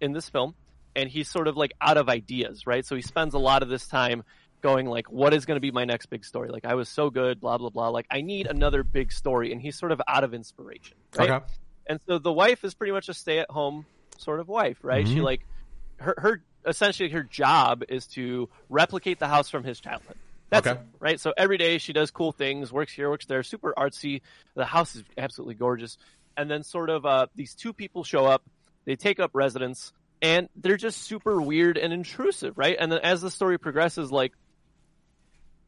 [0.00, 0.54] in this film,
[0.96, 2.84] and he's sort of like out of ideas, right?
[2.84, 4.24] So he spends a lot of this time
[4.62, 7.10] going like, "What is going to be my next big story?" Like, I was so
[7.10, 7.88] good, blah blah blah.
[7.88, 11.30] Like, I need another big story, and he's sort of out of inspiration, right?
[11.30, 11.44] Okay.
[11.86, 13.84] And so the wife is pretty much a stay-at-home
[14.18, 15.06] sort of wife, right?
[15.06, 15.24] She mm-hmm.
[15.24, 15.46] like
[15.96, 20.16] her her essentially her job is to replicate the house from his childhood.
[20.50, 20.78] That's Okay.
[20.78, 21.20] it, right?
[21.20, 24.22] So every day she does cool things, works here, works there, super artsy.
[24.54, 25.96] The house is absolutely gorgeous.
[26.36, 28.42] And then sort of uh, these two people show up,
[28.86, 32.76] they take up residence, and they're just super weird and intrusive, right?
[32.78, 34.32] And then as the story progresses, like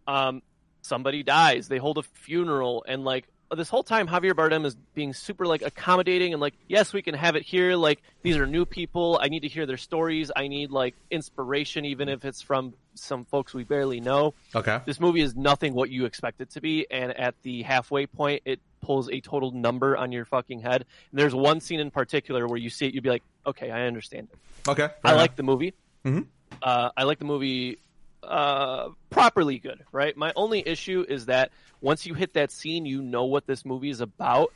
[0.06, 0.42] um,
[0.82, 5.12] somebody dies, they hold a funeral, and like this whole time Javier Bardem is being
[5.12, 7.76] super like accommodating and like, yes, we can have it here.
[7.76, 9.18] Like these are new people.
[9.22, 10.30] I need to hear their stories.
[10.34, 14.34] I need like inspiration, even if it's from some folks we barely know.
[14.54, 14.80] Okay.
[14.86, 18.42] This movie is nothing what you expect it to be, and at the halfway point,
[18.44, 20.84] it pulls a total number on your fucking head.
[21.10, 23.82] And there's one scene in particular where you see it, you'd be like, okay, I
[23.86, 24.70] understand it.
[24.70, 24.88] Okay.
[25.04, 25.74] I like the movie.
[26.04, 26.26] Mhm.
[26.62, 27.78] Uh, I like the movie
[28.26, 30.16] uh, properly good, right?
[30.16, 33.90] My only issue is that once you hit that scene, you know what this movie
[33.90, 34.52] is about,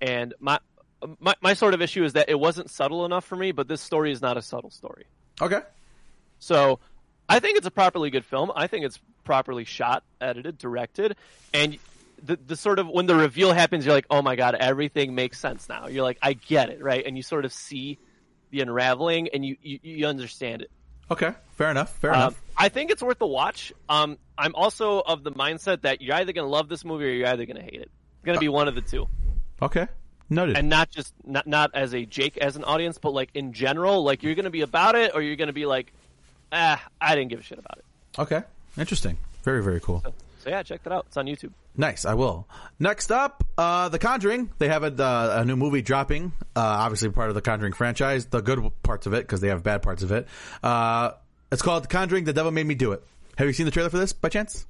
[0.00, 0.58] and my,
[1.20, 3.52] my my sort of issue is that it wasn't subtle enough for me.
[3.52, 5.04] But this story is not a subtle story,
[5.40, 5.60] Okay.
[6.38, 6.78] so
[7.28, 8.52] I think it's a properly good film.
[8.54, 11.16] I think it's properly shot, edited, directed,
[11.52, 11.78] and
[12.22, 15.38] the the sort of when the reveal happens, you're like, oh my god, everything makes
[15.38, 15.88] sense now.
[15.88, 17.04] You're like, I get it, right?
[17.06, 17.98] And you sort of see
[18.50, 20.70] the unraveling, and you you, you understand it.
[21.10, 21.32] Okay.
[21.56, 21.94] Fair enough.
[21.98, 22.42] Fair Um, enough.
[22.56, 23.72] I think it's worth the watch.
[23.88, 27.08] Um, I'm also of the mindset that you're either going to love this movie or
[27.10, 27.90] you're either going to hate it.
[28.16, 29.06] It's going to be one of the two,
[29.62, 29.86] Okay.
[30.30, 30.56] Noted.
[30.56, 34.02] and not just not not as a Jake as an audience, but like in general.
[34.02, 35.92] Like you're going to be about it, or you're going to be like,
[36.50, 38.18] ah, I didn't give a shit about it.
[38.20, 38.42] okay.
[38.78, 39.18] Interesting.
[39.42, 40.00] Very very cool.
[40.02, 40.14] So
[40.46, 41.06] yeah, check that out.
[41.08, 41.52] It's on YouTube.
[41.76, 42.48] Nice, I will.
[42.78, 44.50] Next up, uh, The Conjuring.
[44.58, 46.32] They have a, uh, a new movie dropping.
[46.54, 48.26] Uh, obviously part of the Conjuring franchise.
[48.26, 50.28] The good parts of it, because they have bad parts of it.
[50.62, 51.12] Uh,
[51.50, 52.24] it's called The Conjuring.
[52.24, 53.02] The Devil Made Me Do It.
[53.36, 54.66] Have you seen the trailer for this by chance?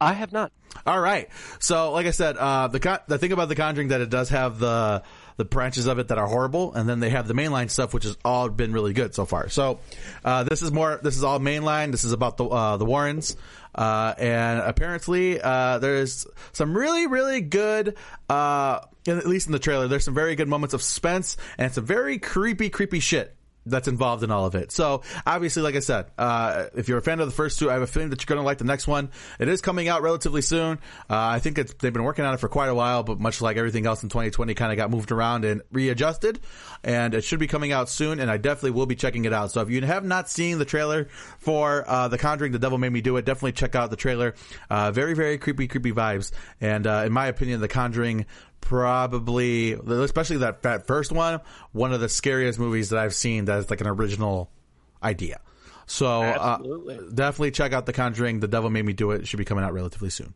[0.00, 0.52] I have not.
[0.86, 1.28] All right.
[1.58, 4.28] So, like I said, uh, the con- the thing about the Conjuring that it does
[4.28, 5.02] have the
[5.38, 8.04] the branches of it that are horrible, and then they have the mainline stuff, which
[8.04, 9.48] has all been really good so far.
[9.48, 9.80] So,
[10.24, 11.00] uh, this is more.
[11.02, 11.92] This is all mainline.
[11.92, 13.36] This is about the uh, the Warrens,
[13.76, 17.96] uh, and apparently uh, there's some really really good,
[18.28, 21.84] uh, at least in the trailer, there's some very good moments of suspense and some
[21.84, 23.35] very creepy creepy shit
[23.66, 24.72] that's involved in all of it.
[24.72, 27.74] So obviously, like I said, uh, if you're a fan of the first two, I
[27.74, 29.10] have a feeling that you're going to like the next one.
[29.38, 30.78] It is coming out relatively soon.
[31.10, 33.40] Uh, I think it's, they've been working on it for quite a while, but much
[33.40, 36.40] like everything else in 2020, kind of got moved around and readjusted.
[36.84, 38.20] And it should be coming out soon.
[38.20, 39.50] And I definitely will be checking it out.
[39.50, 42.92] So if you have not seen the trailer for uh, The Conjuring, The Devil Made
[42.92, 44.34] Me Do It, definitely check out the trailer.
[44.70, 46.30] Uh, very, very creepy, creepy vibes.
[46.60, 48.26] And uh, in my opinion, The Conjuring
[48.66, 53.58] probably, especially that, that first one, one of the scariest movies that I've seen that
[53.60, 54.50] is like an original
[55.02, 55.40] idea.
[55.86, 56.58] So uh,
[57.14, 58.40] definitely check out The Conjuring.
[58.40, 59.20] The Devil Made Me Do It.
[59.20, 60.34] It should be coming out relatively soon.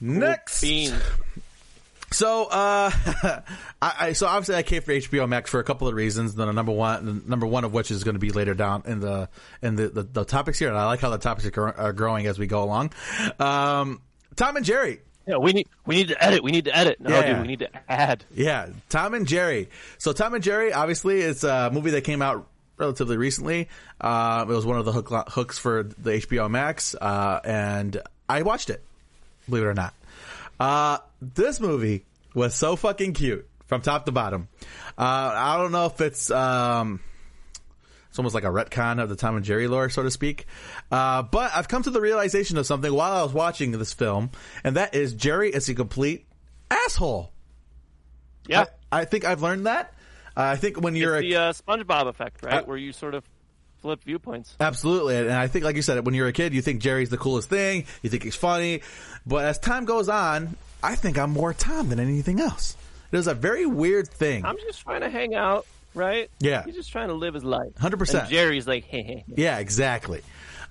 [0.00, 0.64] Next,
[2.12, 2.90] so, uh,
[3.82, 6.34] I, I, so obviously I came for HBO Max for a couple of reasons.
[6.34, 9.28] The number one, number one of which is going to be later down in the,
[9.60, 10.70] in the, the, the topics here.
[10.70, 12.92] And I like how the topics are, are growing as we go along.
[13.38, 14.00] Um,
[14.34, 15.00] Tom and Jerry.
[15.30, 16.42] Yeah, we need we need to edit.
[16.42, 17.00] We need to edit.
[17.00, 17.32] No, Yeah.
[17.34, 18.24] dude, we need to add.
[18.34, 19.68] Yeah, Tom and Jerry.
[19.98, 23.68] So Tom and Jerry, obviously, it's a movie that came out relatively recently.
[24.00, 28.42] Uh, it was one of the hook, hooks for the HBO Max, uh, and I
[28.42, 28.82] watched it.
[29.48, 29.94] Believe it or not,
[30.58, 34.48] uh, this movie was so fucking cute from top to bottom.
[34.98, 36.30] Uh, I don't know if it's.
[36.30, 37.00] Um,
[38.10, 40.46] it's almost like a retcon of the Tom and Jerry lore, so to speak.
[40.90, 44.30] Uh, but I've come to the realization of something while I was watching this film,
[44.64, 46.26] and that is Jerry is a complete
[46.70, 47.32] asshole.
[48.48, 49.94] Yeah, I, I think I've learned that.
[50.36, 52.66] Uh, I think when you're it's a, the uh, SpongeBob effect, right?
[52.66, 53.24] Where you sort of
[53.80, 54.56] flip viewpoints.
[54.58, 57.16] absolutely, and I think, like you said, when you're a kid, you think Jerry's the
[57.18, 57.84] coolest thing.
[58.02, 58.82] You think he's funny,
[59.24, 62.76] but as time goes on, I think I'm more Tom than anything else.
[63.12, 64.44] It was a very weird thing.
[64.44, 66.30] I'm just trying to hang out, right?
[66.40, 66.64] Yeah.
[66.64, 67.72] He's just trying to live his life.
[67.80, 68.20] 100%.
[68.20, 69.24] And Jerry's like, hey, hey.
[69.36, 70.22] Yeah, exactly.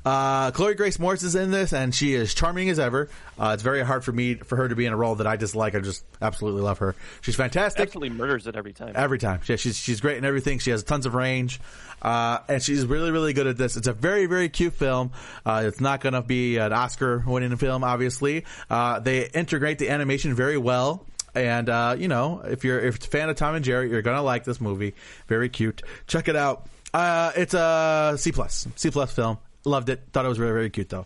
[0.06, 3.10] Uh, Chloe Grace Moretz is in this, and she is charming as ever.
[3.38, 5.36] Uh, it's very hard for me for her to be in a role that I
[5.36, 5.76] dislike.
[5.76, 6.96] I just absolutely love her.
[7.22, 8.94] She's fantastic Absolutely murders it every time.
[8.96, 9.42] every time.
[9.44, 10.60] She, she's she's great in everything.
[10.60, 11.60] She has tons of range,
[12.02, 13.76] uh, and she's really really good at this.
[13.76, 15.12] It's a very very cute film.
[15.46, 18.46] Uh, it's not going to be an Oscar winning film, obviously.
[18.70, 21.06] Uh, they integrate the animation very well.
[21.36, 24.24] And uh, you know, if you're if a fan of Tom and Jerry, you're gonna
[24.24, 24.96] like this movie.
[25.28, 25.82] Very cute.
[26.08, 26.68] Check it out.
[26.94, 29.38] Uh, it's a C plus C plus film.
[29.66, 30.02] Loved it.
[30.12, 31.06] Thought it was very very cute though.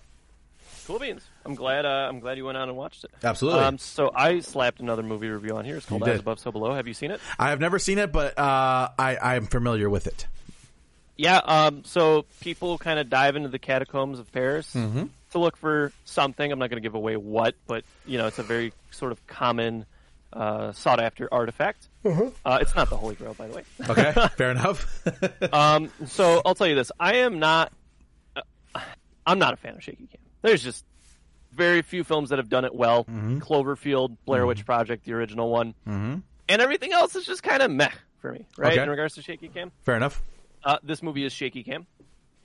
[0.87, 1.23] Cool beans.
[1.45, 1.85] I'm glad.
[1.85, 3.11] Uh, I'm glad you went on and watched it.
[3.23, 3.61] Absolutely.
[3.61, 5.77] Um, so I slapped another movie review on here.
[5.77, 6.19] It's called As.
[6.19, 6.73] Above, So Below.
[6.73, 7.21] Have you seen it?
[7.39, 10.27] I have never seen it, but uh, I I am familiar with it.
[11.17, 11.37] Yeah.
[11.37, 15.05] Um, so people kind of dive into the catacombs of Paris Mm-hmm.
[15.31, 16.51] to look for something.
[16.51, 19.25] I'm not going to give away what, but you know, it's a very sort of
[19.27, 19.85] common,
[20.33, 21.89] uh, sought after artifact.
[22.05, 23.63] Uh, it's not the Holy Grail, by the way.
[23.89, 25.01] Okay, fair enough.
[25.53, 27.71] Um, so I'll tell you this: I am not.
[28.35, 28.41] Uh,
[29.25, 30.19] I'm not a fan of shaky cam.
[30.41, 30.83] There's just
[31.51, 33.03] very few films that have done it well.
[33.05, 33.39] Mm-hmm.
[33.39, 36.17] Cloverfield, Blair Witch Project, the original one, mm-hmm.
[36.49, 38.73] and everything else is just kind of meh for me, right?
[38.73, 38.81] Okay.
[38.81, 40.23] In regards to shaky cam, fair enough.
[40.63, 41.85] uh, this movie is shaky cam.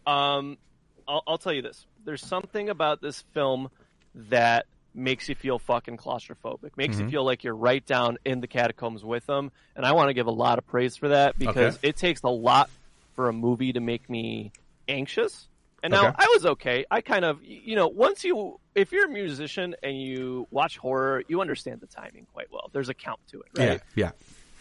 [0.07, 0.59] Um,
[1.07, 3.71] I'll, I'll tell you this: there's something about this film
[4.15, 4.67] that
[4.99, 6.77] makes you feel fucking claustrophobic.
[6.77, 7.05] Makes Mm-hmm.
[7.05, 10.15] you feel like you're right down in the catacombs with them, and I want to
[10.15, 11.89] give a lot of praise for that because Okay.
[11.89, 12.69] it takes a lot
[13.15, 14.53] for a movie to make me
[14.89, 15.49] anxious.
[15.83, 16.15] And now Okay.
[16.19, 16.85] I was okay.
[16.91, 21.23] I kind of, you know, once you, if you're a musician and you watch horror,
[21.29, 22.69] you understand the timing quite well.
[22.73, 23.81] There's a count to it, right?
[23.97, 24.11] Yeah,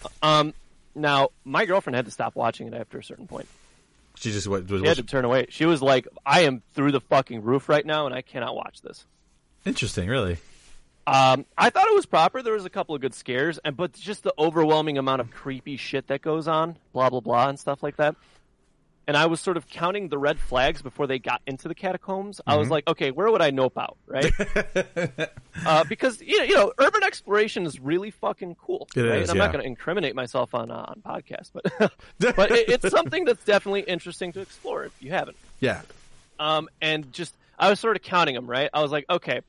[0.04, 0.10] yeah.
[0.22, 0.54] Um,
[0.94, 3.48] now my girlfriend had to stop watching it after a certain point.
[4.16, 5.46] She just what was, She had to turn away.
[5.50, 8.82] She was like, "I am through the fucking roof right now, and I cannot watch
[8.82, 9.06] this."
[9.68, 10.08] Interesting.
[10.10, 10.38] Really.
[11.06, 12.42] Um, I thought it was proper.
[12.42, 15.78] There was a couple of good scares, and but just the overwhelming amount of creepy
[15.78, 18.16] shit that goes on, blah blah blah, and stuff like that.
[19.08, 22.42] And I was sort of counting the red flags before they got into the catacombs.
[22.46, 22.60] I Mm-hmm.
[22.60, 24.34] was like, okay, where would I nope out, right?
[25.66, 28.90] uh, because you know, you know, urban exploration is really fucking cool.
[28.94, 29.20] It right?
[29.22, 29.44] is, And I'm yeah.
[29.46, 31.64] not going to incriminate myself on uh, on podcast, but
[32.36, 35.38] but it, it's something that's definitely interesting to explore if you haven't.
[35.62, 35.84] Yeah.
[36.38, 38.70] Um, and just I was sort of counting them, right?
[38.74, 39.40] I was like, okay,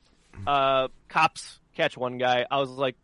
[0.47, 2.45] uh, cops catch one guy.
[2.49, 2.95] I was like,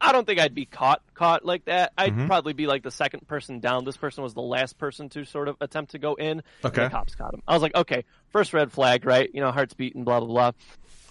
[0.00, 1.92] I don't think I'd be caught caught like that.
[1.96, 2.26] I'd Mm-hmm.
[2.26, 3.84] probably be like the second person down.
[3.84, 6.30] This person was the last person to sort of attempt to go in.
[6.38, 6.88] and Okay.
[6.88, 7.42] cops caught him.
[7.46, 9.30] I was like, okay, first red flag, right?
[9.32, 10.50] You know, heart's beating, blah blah blah.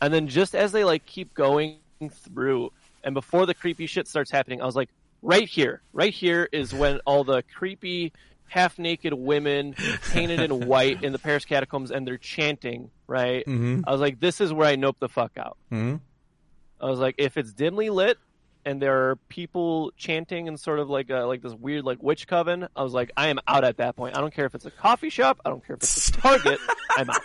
[0.02, 1.78] And then just as they like keep going
[2.10, 2.72] through,
[3.04, 4.90] and before the creepy shit starts happening, I was like,
[5.22, 8.12] right here, right here is when all the creepy
[8.48, 9.74] half naked women
[10.12, 13.46] painted in white in the Paris catacombs and they're chanting, right?
[13.46, 13.84] Mhm.
[13.86, 15.58] I was like, this is where I nope the fuck out.
[15.72, 16.00] Mhm.
[16.82, 18.18] I was like, if it's dimly lit
[18.66, 22.28] and there are people chanting and sort of like a, like this weird like witch
[22.28, 24.18] coven, I was like, I am out at that point.
[24.18, 26.60] I don't care if it's a coffee shop, I don't care if it's a Target,
[26.98, 27.22] I'm out.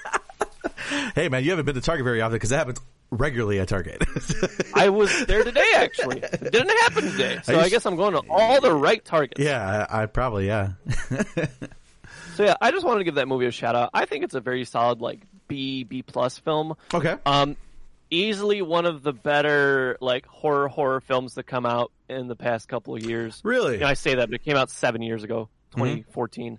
[1.15, 2.79] Hey man, you haven't been to Target very often because that happens
[3.11, 4.03] regularly at Target.
[4.75, 6.19] I was there today actually.
[6.19, 9.41] It didn't happen today, so I guess I'm going to all the right Targets.
[9.41, 10.73] yeah, I, I probably yeah.
[12.37, 13.91] So yeah, I just wanted to give that movie a shout out.
[13.93, 16.75] I think it's a very solid like B B plus film.
[16.95, 17.17] okay.
[17.27, 17.57] Um,
[18.11, 22.69] easily one of the better like horror horror films that come out in the past
[22.69, 23.41] couple of years.
[23.45, 23.75] Really?
[23.75, 26.59] You know, I say that, but it came out seven years ago, 2014.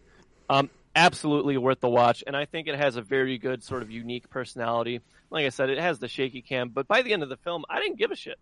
[0.49, 0.69] Um,
[0.99, 4.29] absolutely worth the watch, and I think it has a very good sort of unique
[4.29, 5.01] personality.
[5.31, 7.63] Like I said, it has the shaky cam, but by the end of the film,
[7.69, 8.37] I didn't give a shit.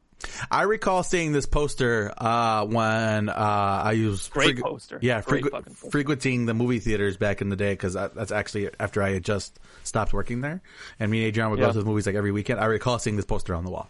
[0.50, 4.98] I recall seeing this poster uh, when uh, I was Great poster.
[5.02, 5.62] Yeah, poster.
[5.92, 9.60] frequenting the movie theaters back in the day because that's actually after I had just
[9.84, 10.62] stopped working there,
[11.00, 11.68] and me and Adrian would Yeah.
[11.68, 12.60] go to the movies like every weekend.
[12.60, 13.90] I recall seeing this poster on the wall.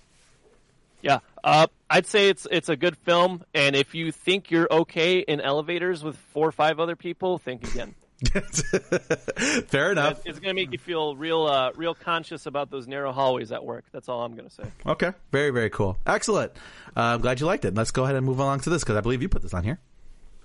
[1.01, 5.19] Yeah, uh, I'd say it's it's a good film, and if you think you're okay
[5.19, 7.93] in elevators with four or five other people, think again.
[9.67, 10.21] Fair enough.
[10.25, 13.63] It's going to make you feel real, uh, real conscious about those narrow hallways at
[13.63, 13.85] work.
[13.91, 14.63] That's all I'm going to say.
[14.85, 16.51] Okay, very very cool, excellent.
[16.95, 17.75] Uh, I'm glad you liked it.
[17.75, 19.63] Let's go ahead and move along to this because I believe you put this on
[19.63, 19.79] here.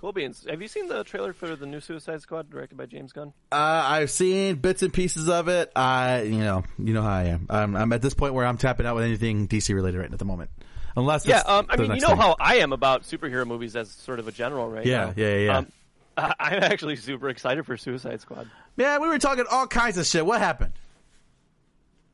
[0.01, 0.45] Cool beans.
[0.51, 3.33] Have you seen the trailer for the new Suicide Squad directed by James Gunn?
[3.53, 3.55] Uh,
[3.87, 5.71] I've seen bits and pieces of it.
[5.77, 7.47] I, you know, you know how I am.
[7.49, 10.19] I'm, I'm at this point where I'm tapping out with anything DC related right at
[10.19, 10.51] the moment,
[10.97, 12.17] unless Yeah, um, I mean, you know thing.
[12.17, 14.85] how I am about superhero movies as sort of a general, right?
[14.85, 15.13] Yeah, now.
[15.17, 15.57] yeah, yeah, yeah.
[15.59, 15.67] Um,
[16.17, 18.49] I- I'm actually super excited for Suicide Squad.
[18.77, 20.25] Yeah, we were talking all kinds of shit.
[20.25, 20.73] What happened?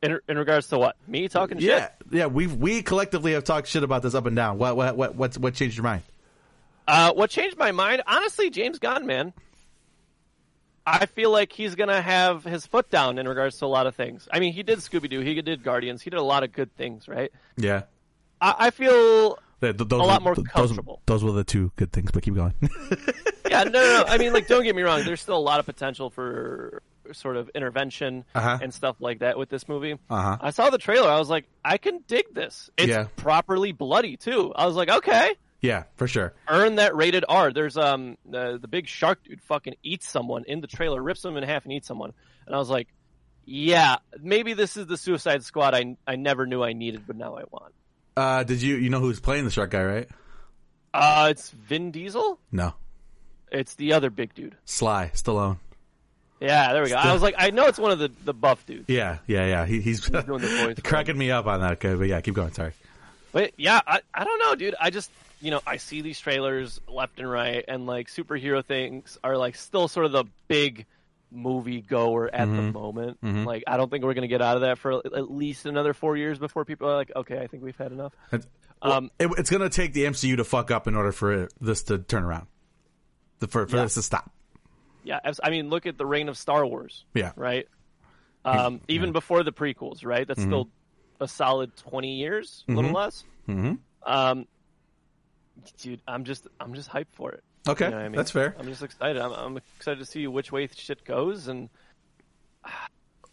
[0.01, 0.97] In, in regards to what?
[1.09, 1.93] Me talking Yeah, shit?
[2.13, 2.27] yeah.
[2.27, 4.59] We we collectively have talked shit about this up and down.
[4.59, 6.03] What what what what's, what changed your mind?
[6.87, 8.03] Uh, what changed my mind?
[8.07, 9.33] Honestly, James Gunn, man.
[10.87, 13.95] I feel like he's gonna have his foot down in regards to a lot of
[13.95, 14.27] things.
[14.33, 16.75] I mean, he did Scooby Doo, he did Guardians, he did a lot of good
[16.77, 17.31] things, right?
[17.57, 17.83] Yeah,
[18.41, 21.03] I, I feel those A lot were- more comfortable.
[21.07, 22.11] Those, those were the two good things.
[22.11, 22.55] But keep going.
[23.49, 24.05] Yeah, no, no, no.
[24.07, 25.05] I mean, like, don't get me wrong.
[25.05, 28.59] There's still a lot of potential for sort of intervention Uh-huh.
[28.61, 29.95] and stuff like that with this movie.
[30.11, 30.37] Uh-huh.
[30.39, 31.09] I saw the trailer.
[31.09, 32.69] I was like, I can dig this.
[32.77, 33.07] It's Yeah.
[33.17, 34.53] properly bloody too.
[34.55, 36.35] I was like, okay, Yeah, for sure.
[36.47, 37.51] earn that rated R.
[37.51, 41.39] There's um the the big shark dude fucking eats someone in the trailer, rips them
[41.39, 42.13] in half and eats someone,
[42.47, 42.89] and I was like,
[43.47, 47.37] yeah, maybe this is the Suicide Squad I I never knew I needed, but now
[47.39, 47.73] I want.
[48.19, 50.09] Uh, did you you know who's playing the shark guy, right?
[50.93, 52.39] Uh, it's Vin Diesel.
[52.51, 52.75] No,
[53.53, 54.57] It's the other big dude.
[54.65, 55.59] Sly Stallone.
[56.41, 56.97] Yeah, there we go.
[56.97, 58.89] I was like, I know it's one of the the buff dudes.
[58.89, 59.67] Yeah, yeah, yeah.
[59.67, 60.77] He, he's doing the voice.
[60.83, 61.73] cracking me up on that.
[61.75, 62.53] Okay, but yeah, keep going.
[62.53, 62.73] Sorry.
[63.33, 64.75] But yeah, I, I don't know, dude.
[64.81, 69.17] I just you know I see these trailers left and right, and like superhero things
[69.23, 70.87] are like still sort of the big
[71.31, 73.19] movie goer at the moment.
[73.23, 76.17] Like I don't think we're gonna get out of that for at least another four
[76.17, 78.13] years before people are like, okay, I think we've had enough.
[78.33, 78.47] It's,
[78.81, 81.53] Um, it, it's going to take the MCU to fuck up in order for it,
[81.61, 82.47] this to turn around.
[83.41, 83.83] The, for for Yeah.
[83.83, 84.31] this to stop.
[85.03, 87.05] yeah, I mean, look at the reign of Star Wars.
[87.13, 87.33] Yeah.
[87.35, 87.67] right.
[88.45, 90.27] Um, even before the prequels, right?
[90.27, 90.49] That's Mm-hmm.
[90.49, 90.69] still
[91.21, 93.25] a solid twenty years, a little less.
[93.49, 93.75] Mm-hmm.
[94.11, 94.47] Um,
[95.83, 97.43] dude, I'm just I'm just hyped for it.
[97.67, 98.13] Okay, You know I mean?
[98.17, 98.55] that's fair.
[98.59, 99.21] I'm just excited.
[99.21, 101.69] I'm, I'm excited to see which way shit goes, and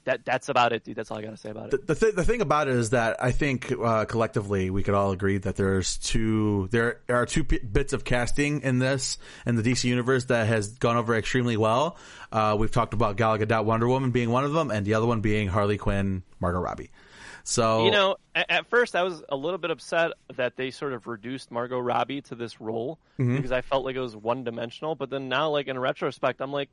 [0.06, 0.96] that that's about it, dude.
[0.96, 1.88] That's all I gotta say about it.
[1.88, 5.12] the th- the thing about it is that I think uh, collectively we could all
[5.12, 9.64] agree that there's two there are two p- bits of casting in this in the
[9.64, 11.98] DC universe that has gone over extremely well.
[12.32, 15.08] Uh, we've talked about Gal Gadot, Wonder Woman being one of them, and the other
[15.08, 16.92] one being Harley Quinn, Margot Robbie.
[17.48, 20.94] So You know, at, at first I was a little bit upset that they sort
[20.94, 23.38] of reduced Margot Robbie to this role Mm-hmm.
[23.38, 24.96] because I felt like it was one dimensional.
[24.96, 26.70] But then now, like in retrospect, I'm like,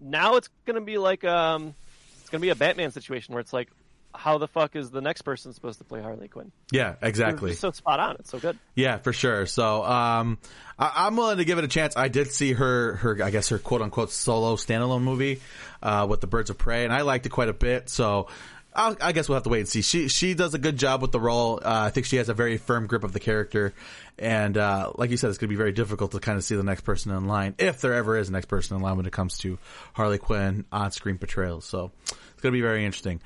[0.00, 1.74] now it's gonna be like um,
[2.20, 3.68] it's gonna be a Batman situation where it's like,
[4.14, 6.52] how the fuck is the next person supposed to play Harley Quinn?
[6.70, 7.52] yeah, exactly.
[7.54, 8.16] so spot on.
[8.20, 8.56] It's so good.
[8.76, 9.44] Yeah, for sure.
[9.44, 10.38] So, um,
[10.78, 11.96] I, I'm willing to give it a chance.
[11.96, 15.40] I did see her, her, I guess her quote unquote solo standalone movie,
[15.82, 17.88] uh, with the Birds of Prey, and I liked it quite a bit.
[17.90, 18.28] So,
[18.74, 19.82] I'll, I guess we'll have to wait and see.
[19.82, 21.60] She, she does a good job with the role.
[21.62, 23.72] Uh, I think she has a very firm grip of the character.
[24.18, 26.56] And, uh, like you said, it's going to be very difficult to kind of see
[26.56, 29.06] the next person in line, if there ever is a next person in line when
[29.06, 29.58] it comes to
[29.92, 31.64] Harley Quinn on-screen portrayals.
[31.64, 33.20] So, it's going to be very interesting.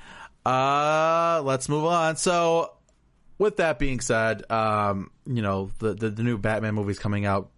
[0.45, 2.15] Uh, let's move on.
[2.15, 2.73] So,
[3.39, 7.49] with that being said, um, you know the, the the new Batman movie's coming out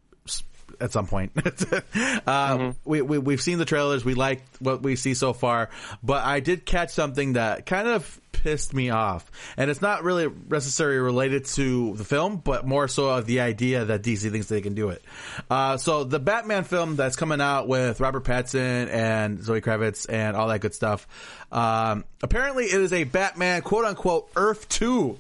[0.82, 1.32] at some point.
[2.28, 4.04] uh, we, we we've seen the trailers.
[4.04, 5.70] We like what we see so far,
[6.04, 10.28] but I did catch something that kind of pissed me off, and it's not really
[10.50, 14.62] necessarily related to the film, but more so of the idea that DC thinks they
[14.62, 15.04] can do it.
[15.50, 20.36] Uh, so the Batman film that's coming out with Robert Pattinson and Zoe Kravitz and
[20.36, 21.08] all that good stuff.
[21.52, 25.18] Um, apparently, it is a Batman quote unquote Earth Two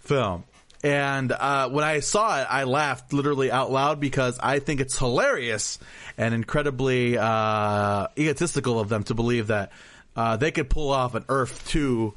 [0.00, 0.44] film.
[0.82, 4.96] And uh, when I saw it, I laughed literally out loud because I think it's
[4.96, 5.78] hilarious
[6.16, 9.72] and incredibly uh, egotistical of them to believe that
[10.14, 12.14] uh, they could pull off an Earth 2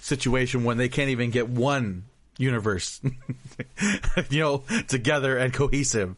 [0.00, 2.04] situation when they can't even get one
[2.38, 3.00] universe,
[4.30, 6.16] you know, together and cohesive.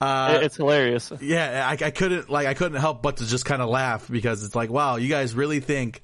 [0.00, 1.12] Uh, it's hilarious.
[1.20, 4.44] yeah, I, I couldn't like I couldn't help but to just kind of laugh because
[4.44, 6.02] it's like, wow, you guys really think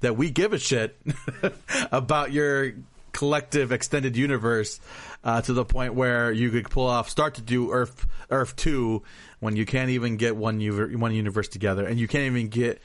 [0.00, 0.96] that we give a shit
[1.92, 2.72] about your
[3.12, 4.80] collective extended universe
[5.24, 9.02] uh, to the point where you could pull off start to do Earth Earth two
[9.40, 12.80] when you can't even get one uver- one universe together and you can't even get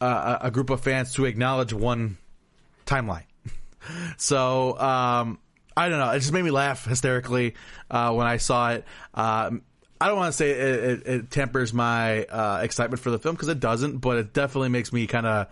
[0.00, 2.18] uh, a a group of fans to acknowledge one
[2.86, 3.24] timeline.
[4.18, 5.38] So um,
[5.74, 6.10] I don't know.
[6.10, 7.54] It just made me laugh hysterically
[7.90, 8.84] uh, when I saw it.
[9.14, 9.62] Um,
[10.00, 13.34] I don't want to say it, it, it tempers my uh, excitement for the film
[13.34, 15.46] because it doesn't, but it definitely makes me kind of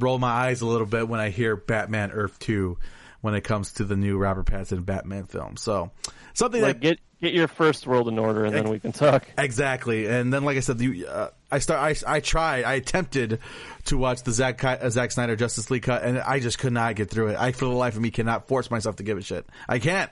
[0.00, 2.78] roll my eyes a little bit when I hear Batman Earth Two
[3.24, 5.56] when it comes to the new Robert Pattinson Batman film.
[5.56, 5.90] So
[6.34, 9.24] something Like that get get your first world in order, and then we can talk.
[9.38, 11.80] Exactly, and then like I said, you, uh, I start.
[11.80, 12.64] I, I tried.
[12.64, 13.38] I attempted
[13.86, 16.96] to watch the Zack uh, Zack Snyder Justice League cut, and I just could not
[16.96, 17.36] get through it.
[17.38, 19.46] I, for the life of me, cannot force myself to give a shit.
[19.66, 20.10] I can't.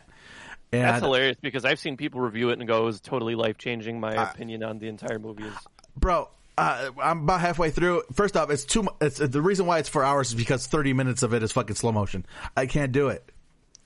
[0.73, 3.59] And That's hilarious because I've seen people review it and go, "It was totally life
[3.59, 5.55] changing." My opinion on the entire movie is
[5.95, 8.03] bro, uh, I'm about halfway through.
[8.13, 8.87] First off, it's too.
[9.01, 11.77] It's the reason why it's four hours is because 30 minutes of it is fucking
[11.77, 12.27] slow motion.
[12.57, 13.29] I can't do it.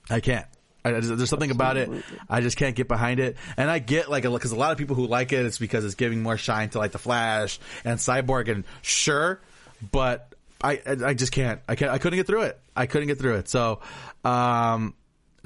[0.09, 0.45] I can't.
[0.83, 1.89] I, there's something about it.
[2.29, 3.37] I just can't get behind it.
[3.57, 5.95] And I get like because a lot of people who like it, it's because it's
[5.95, 9.41] giving more shine to like the Flash and Cyborg, and sure,
[9.91, 11.61] but I I I just can't.
[11.67, 11.91] I can't.
[11.91, 12.59] I couldn't get through it.
[12.75, 13.49] I couldn't get through it.
[13.49, 13.79] So,
[14.23, 14.93] um.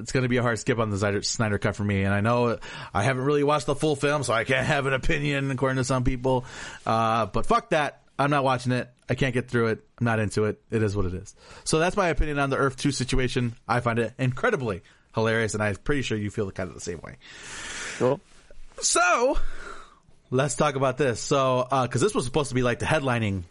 [0.02, 2.12] It's going to be a hard skip on the Snyder, Snyder cut for me, and
[2.12, 2.58] I know
[2.92, 5.84] I haven't really watched the full film, so I can't have an opinion according to
[5.84, 6.44] some people.
[6.84, 8.90] Uh, but fuck that, I'm not watching it.
[9.08, 9.86] I can't get through it.
[9.98, 10.60] I'm not into it.
[10.70, 11.34] It is what it is.
[11.64, 13.54] So that's my opinion on the Earth 2 situation.
[13.66, 14.82] I find it incredibly
[15.14, 17.16] hilarious, and I'm pretty sure you feel kind of the same way.
[17.98, 18.20] cool.
[18.80, 19.38] So
[20.30, 21.20] let's talk about this.
[21.20, 23.42] So, uh, cause this was supposed to be like the headlining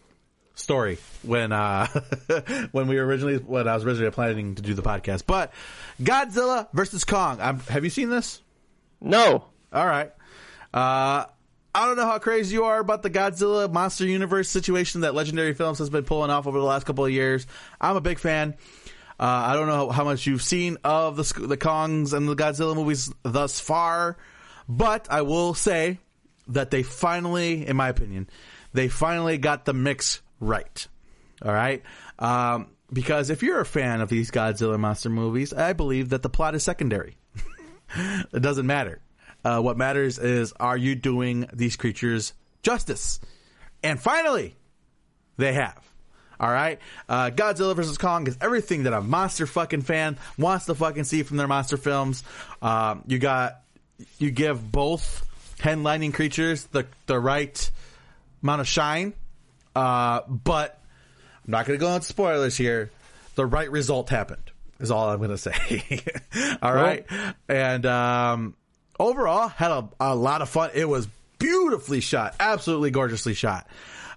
[0.62, 1.86] story when uh
[2.72, 5.24] when we were originally when I was originally planning to do the podcast.
[5.26, 5.52] But
[6.00, 7.38] Godzilla versus Kong.
[7.40, 8.40] I'm, have you seen this?
[9.00, 9.44] No.
[9.72, 10.12] All right.
[10.72, 11.26] Uh
[11.74, 15.54] I don't know how crazy you are about the Godzilla Monster Universe situation that Legendary
[15.54, 17.46] Films has been pulling off over the last couple of years.
[17.80, 18.54] I'm a big fan.
[19.18, 22.74] Uh, I don't know how much you've seen of the the Kongs and the Godzilla
[22.74, 24.18] movies thus far,
[24.68, 25.98] but I will say
[26.48, 28.28] that they finally, in my opinion,
[28.74, 30.86] they finally got the mix right.
[31.44, 31.82] All right.
[32.18, 36.28] Um, because if you're a fan of these Godzilla monster movies, I believe that the
[36.28, 37.16] plot is secondary.
[37.96, 39.00] it doesn't matter.
[39.44, 42.32] Uh, what matters is are you doing these creatures
[42.62, 43.18] justice?
[43.82, 44.56] And finally,
[45.36, 45.80] they have.
[46.38, 50.74] All right, uh, Godzilla vs Kong is everything that a monster fucking fan wants to
[50.74, 52.24] fucking see from their monster films.
[52.60, 53.62] Um, you got
[54.18, 55.24] you give both
[55.58, 57.70] headlining creatures the the right
[58.42, 59.12] amount of shine,
[59.74, 60.78] uh, but
[61.44, 62.90] I'm not going to go on spoilers here.
[63.34, 64.42] The right result happened
[64.80, 66.00] is all I'm going to say.
[66.62, 67.06] all right,
[67.48, 68.54] and um,
[68.98, 70.70] overall had a, a lot of fun.
[70.74, 71.08] It was
[71.38, 73.66] beautifully shot, absolutely gorgeously shot.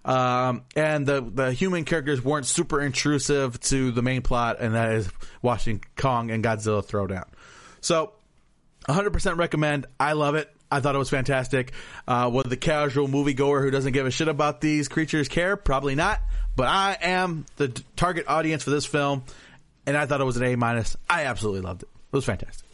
[0.05, 4.91] Um, and the, the human characters weren't super intrusive to the main plot, and that
[4.91, 5.09] is
[5.41, 7.25] watching Kong and Godzilla throw down.
[7.81, 8.13] So,
[8.87, 9.87] 100% recommend.
[9.99, 10.54] I love it.
[10.71, 11.73] I thought it was fantastic.
[12.07, 15.55] Uh, would the casual moviegoer who doesn't give a shit about these creatures care?
[15.55, 16.21] Probably not.
[16.55, 19.23] But I am the target audience for this film,
[19.85, 20.97] and I thought it was an A minus.
[21.09, 21.89] I absolutely loved it.
[22.11, 22.67] It was fantastic.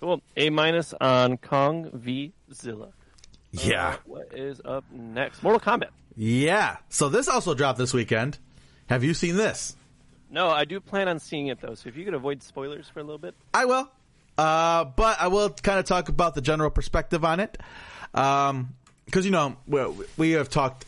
[0.00, 0.22] Cool.
[0.36, 2.88] A minus on Kong v Zilla.
[3.52, 3.88] Yeah.
[3.88, 5.42] Uh, what is up next?
[5.42, 5.88] Mortal Kombat.
[6.16, 6.78] Yeah.
[6.88, 8.38] So this also dropped this weekend.
[8.88, 9.76] Have you seen this?
[10.30, 11.74] No, I do plan on seeing it though.
[11.74, 13.34] So if you could avoid spoilers for a little bit.
[13.52, 13.90] I will.
[14.38, 17.58] Uh, but I will kind of talk about the general perspective on it.
[18.14, 18.74] Um,
[19.10, 19.84] cause you know, we,
[20.16, 20.86] we have talked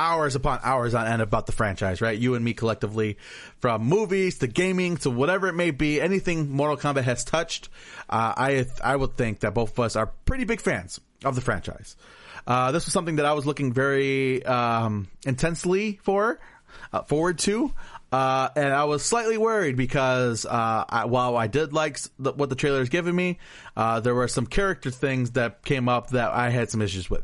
[0.00, 2.18] hours upon hours on end about the franchise, right?
[2.18, 3.18] You and me collectively,
[3.58, 7.68] from movies to gaming to whatever it may be, anything Mortal Kombat has touched,
[8.08, 11.40] uh, I I would think that both of us are pretty big fans of the
[11.40, 11.96] franchise.
[12.46, 16.40] Uh, this was something that I was looking very um, intensely for,
[16.92, 17.72] uh, forward to.
[18.12, 22.48] Uh, and I was slightly worried because uh, I, while I did like the, what
[22.48, 23.38] the trailer has given me,
[23.76, 27.22] uh, there were some character things that came up that I had some issues with.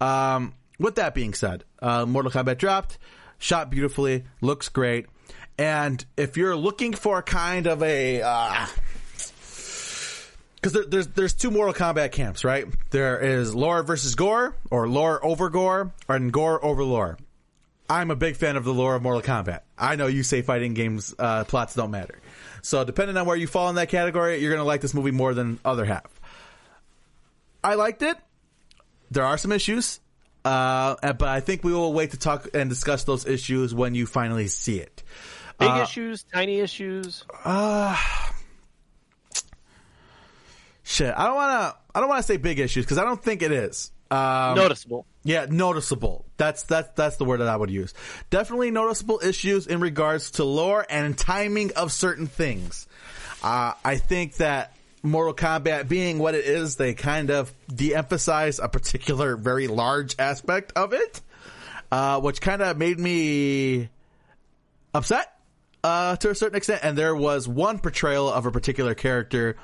[0.00, 2.98] Um, with that being said, uh, Mortal Kombat dropped,
[3.38, 5.06] shot beautifully, looks great,
[5.58, 8.22] and if you're looking for kind of a
[10.54, 12.66] because there, there's there's two Mortal Kombat camps, right?
[12.90, 17.18] There is lore versus gore, or lore over gore, and gore over lore.
[17.90, 19.62] I'm a big fan of the lore of Mortal Kombat.
[19.76, 22.20] I know you say fighting games uh, plots don't matter,
[22.62, 25.34] so depending on where you fall in that category, you're gonna like this movie more
[25.34, 26.06] than other half.
[27.64, 28.16] I liked it.
[29.10, 29.98] There are some issues,
[30.44, 34.06] uh, but I think we will wait to talk and discuss those issues when you
[34.06, 35.02] finally see it.
[35.58, 37.24] Big Uh, issues, tiny issues.
[37.44, 38.32] Ah.
[40.84, 41.76] Shit, I don't want to.
[41.94, 43.90] I don't want to say big issues because I don't think it is.
[44.10, 45.06] Um, noticeable.
[45.22, 46.24] Yeah, noticeable.
[46.36, 47.94] That's that's that's the word that I would use.
[48.30, 52.88] Definitely noticeable issues in regards to lore and timing of certain things.
[53.42, 58.68] Uh, I think that Mortal Kombat being what it is, they kind of de-emphasize a
[58.68, 61.20] particular very large aspect of it,
[61.90, 63.88] uh, which kind of made me
[64.92, 65.32] upset
[65.84, 66.80] uh, to a certain extent.
[66.82, 69.56] And there was one portrayal of a particular character.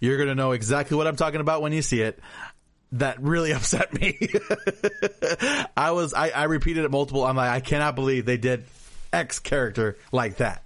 [0.00, 2.18] You're going to know exactly what I'm talking about when you see it.
[2.92, 4.18] That really upset me.
[5.76, 7.24] I was, I, I repeated it multiple.
[7.24, 8.64] I'm like, I cannot believe they did
[9.12, 10.62] X character like that.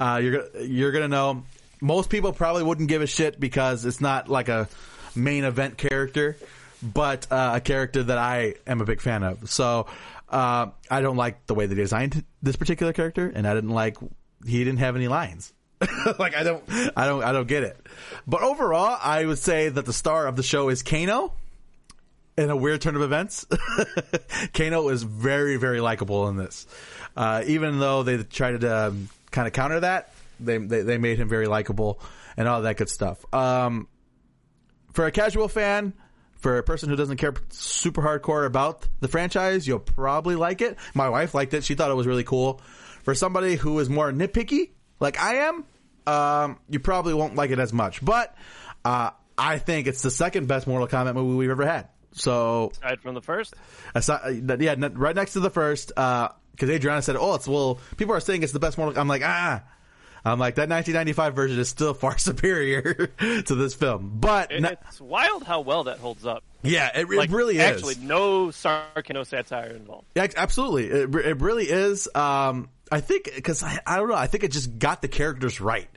[0.00, 1.44] Uh, you're, gonna- you're to know.
[1.80, 4.68] Most people probably wouldn't give a shit because it's not like a
[5.14, 6.36] main event character,
[6.82, 9.50] but uh, a character that I am a big fan of.
[9.50, 9.86] So,
[10.28, 13.96] uh, I don't like the way they designed this particular character, and I didn't like
[14.46, 15.52] he didn't have any lines.
[16.18, 16.62] like I don't,
[16.96, 17.76] I don't, I don't get it.
[18.26, 21.34] But overall, I would say that the star of the show is Kano.
[22.36, 23.46] In a weird turn of events,
[24.54, 26.66] Kano is very, very likable in this.
[27.14, 31.18] Uh, even though they tried to um, kind of counter that, they, they they made
[31.18, 32.00] him very likable
[32.36, 33.22] and all that good stuff.
[33.34, 33.86] Um,
[34.92, 35.92] for a casual fan,
[36.38, 40.78] for a person who doesn't care super hardcore about the franchise, you'll probably like it.
[40.94, 42.60] My wife liked it; she thought it was really cool.
[43.02, 44.70] For somebody who is more nitpicky,
[45.00, 45.64] like I am,
[46.06, 48.02] um, you probably won't like it as much.
[48.04, 48.34] But
[48.84, 51.88] uh, I think it's the second best Mortal Kombat movie we've ever had.
[52.12, 53.54] So, Aside from the first.
[53.94, 56.30] aside, uh, yeah, right next to the first, because
[56.70, 59.00] Adriana said, "Oh, it's well." People are saying it's the best Mortal.
[59.00, 59.62] I'm like, ah.
[60.24, 65.00] I'm like that 1995 version is still far superior to this film, but It- it's
[65.00, 66.44] wild how well that holds up.
[66.62, 67.62] Yeah, it, it Like, really is.
[67.62, 70.06] Actually, no sarcasm, no satire involved.
[70.14, 70.86] Yeah, absolutely.
[70.90, 72.08] It, it really is.
[72.14, 74.14] Um, I think because I, I don't know.
[74.14, 75.88] I think it just got the characters right.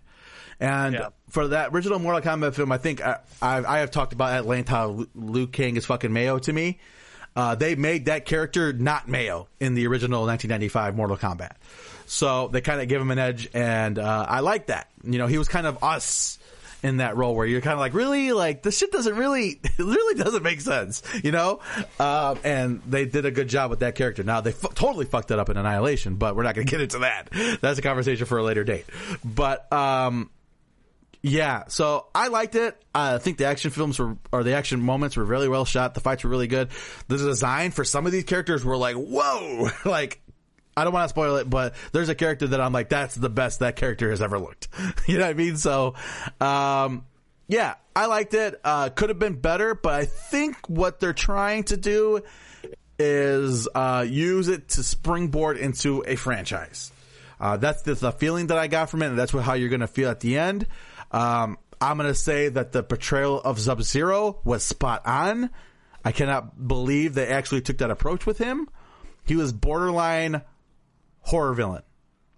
[0.60, 1.08] And Yeah.
[1.30, 4.46] for that original Mortal Kombat film, I think I, I, I have talked about at
[4.46, 6.80] length how Lu- Liu Kang is fucking Mayo to me.
[7.36, 11.52] Uh, they made that character not Mayo in the original 1995 Mortal Kombat.
[12.06, 14.90] So they kind of give him an edge, and uh, I like that.
[15.04, 16.40] You know, he was kind of us
[16.84, 19.80] in that role where you're kind of like, really, like this shit doesn't really, it
[19.80, 21.60] really doesn't make sense, you know.
[22.00, 24.24] Um, and they did a good job with that character.
[24.24, 26.80] Now they fu- totally fucked it up in Annihilation, but we're not going to get
[26.82, 27.30] into that.
[27.60, 28.86] That's a conversation for a later date.
[29.26, 30.30] But um,
[31.28, 32.80] yeah, so I liked it.
[32.94, 35.96] I think the action films were, or the action moments were really well shot.
[35.96, 36.70] The fights were really good.
[37.08, 40.22] The design for some of these characters were like, whoa, like.
[40.78, 43.30] I don't want to spoil it, but there's a character that I'm like, that's the
[43.30, 44.68] best that character has ever looked.
[45.08, 45.56] you know what I mean?
[45.56, 45.96] So,
[46.42, 47.06] um,
[47.48, 48.60] yeah, I liked it.
[48.62, 52.24] Uh, could have been better, but I think what they're trying to do
[53.00, 56.92] is uh, use it to springboard into a franchise.
[57.40, 59.76] Uh, that's the, the feeling that I got from it, and that's what, how you're
[59.78, 60.68] to feel at the end.
[61.16, 65.50] Um, I'm going to say that the portrayal of Sub Zero was spot on.
[66.04, 68.68] I cannot believe they actually took that approach with him.
[69.24, 70.42] He was borderline
[71.22, 71.84] horror villain,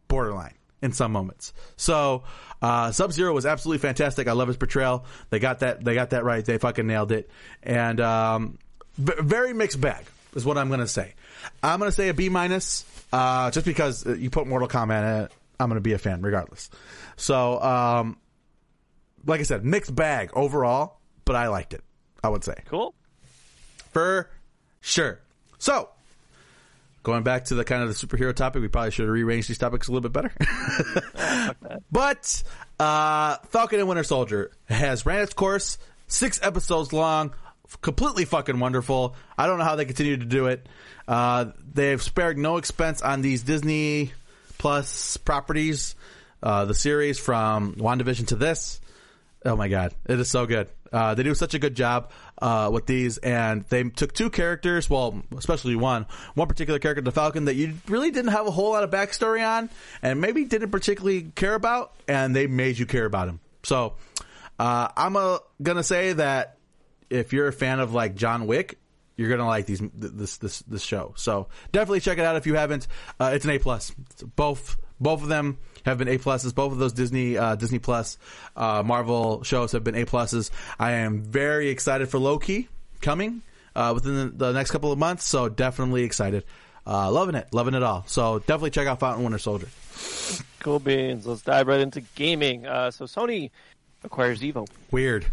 [0.08, 1.54] borderline in some moments.
[1.76, 2.24] So
[2.62, 4.28] uh, Sub Zero was absolutely fantastic.
[4.28, 5.06] I love his portrayal.
[5.32, 5.84] They got that.
[5.84, 6.46] They got that right.
[6.46, 7.32] They fucking nailed it.
[7.64, 8.60] And um,
[8.96, 10.06] v- very mixed bag
[10.36, 11.16] is what I'm going to say.
[11.64, 15.02] I'm going to say a B minus, uh, just because uh, you put Mortal Kombat
[15.02, 15.32] in it.
[15.60, 16.70] I'm going to be a fan regardless.
[17.16, 18.18] So, um,
[19.26, 21.84] like I said, mixed bag overall, but I liked it.
[22.24, 22.93] I would say Cool.
[23.91, 24.30] for
[24.82, 25.20] sure.
[25.59, 25.89] So,
[27.03, 29.57] going back to the kind of the superhero topic, we probably should have rearranged these
[29.57, 31.55] topics a little bit better.
[31.91, 32.43] but
[32.80, 37.34] uh, Falcon and Winter Soldier has ran its course, six episodes long,
[37.82, 39.15] completely fucking wonderful.
[39.38, 40.68] I don't know how they continue to do it.
[41.07, 44.11] Uh, they've spared no expense on these Disney
[44.57, 45.95] Plus properties.
[46.41, 48.80] Uh, the series from WandaVision to this.
[49.48, 50.68] Oh my god, it is so good.
[50.91, 54.89] Uh, they do such a good job uh, with these, and they took two characters,
[54.89, 58.72] well, especially one, one particular character, the Falcon, that you really didn't have a whole
[58.72, 59.70] lot of backstory on,
[60.02, 63.39] and maybe didn't particularly care about, and they made you care about him.
[63.64, 63.93] So,
[64.60, 66.58] uh, I'm uh gonna say that
[67.10, 68.78] if you're a fan of like John Wick,
[69.16, 71.14] you're gonna like these this this this show.
[71.16, 72.88] So definitely check it out if you haven't.
[73.18, 73.91] Uh, it's an A plus.
[74.36, 75.58] Both both of them
[75.88, 76.54] have been A pluses.
[76.54, 78.18] Both of those Disney uh, Disney Plus
[78.56, 80.52] uh, Marvel shows have been A pluses.
[80.78, 82.68] I am very excited for Loki
[83.02, 83.42] coming
[83.76, 85.26] uh, within the, the next couple of months.
[85.26, 86.44] So definitely excited.
[86.86, 88.04] Uh, loving it, loving it all.
[88.08, 89.68] So definitely check out Falcon Winter Soldier.
[90.60, 91.26] Cool beans.
[91.26, 92.66] Let's dive right into gaming.
[92.66, 93.52] Uh, so Sony
[94.04, 94.68] acquires Evo.
[94.92, 95.26] Weird.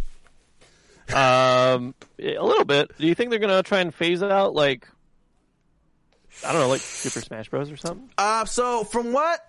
[1.15, 2.91] Um, a little bit.
[2.99, 4.89] Do you think they're gonna try and phase it out like
[6.45, 7.71] I don't know, like Super Smash Bros.
[7.71, 8.09] or something?
[8.19, 9.41] Uh, so from what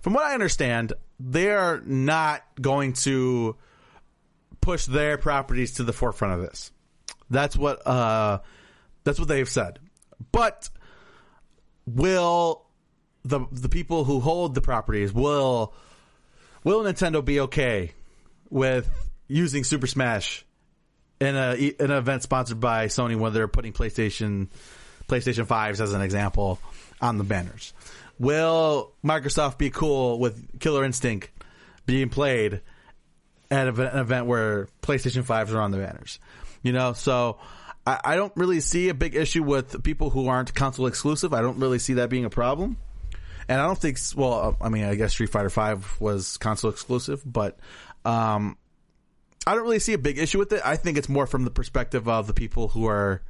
[0.00, 3.56] from what I understand, they are not going to
[4.60, 6.70] push their properties to the forefront of this.
[7.30, 8.38] That's what uh,
[9.04, 9.78] that's what they've said.
[10.32, 10.68] But
[11.86, 12.64] will
[13.24, 15.74] the the people who hold the properties will
[16.64, 17.92] will Nintendo be okay
[18.50, 18.88] with
[19.26, 20.44] using Super Smash
[21.20, 24.48] in a in an event sponsored by Sony when they're putting PlayStation
[25.08, 26.58] PlayStation 5s as an example
[27.00, 27.72] on the banners.
[28.18, 31.30] Will Microsoft be cool with Killer Instinct
[31.86, 32.60] being played
[33.50, 36.18] at an event where PlayStation 5s are on the banners?
[36.62, 37.38] You know, so
[37.86, 41.32] I, I don't really see a big issue with people who aren't console exclusive.
[41.32, 42.76] I don't really see that being a problem.
[43.48, 47.22] And I don't think, well, I mean, I guess Street Fighter 5 was console exclusive,
[47.24, 47.58] but
[48.04, 48.58] um,
[49.46, 50.60] I don't really see a big issue with it.
[50.64, 53.22] I think it's more from the perspective of the people who are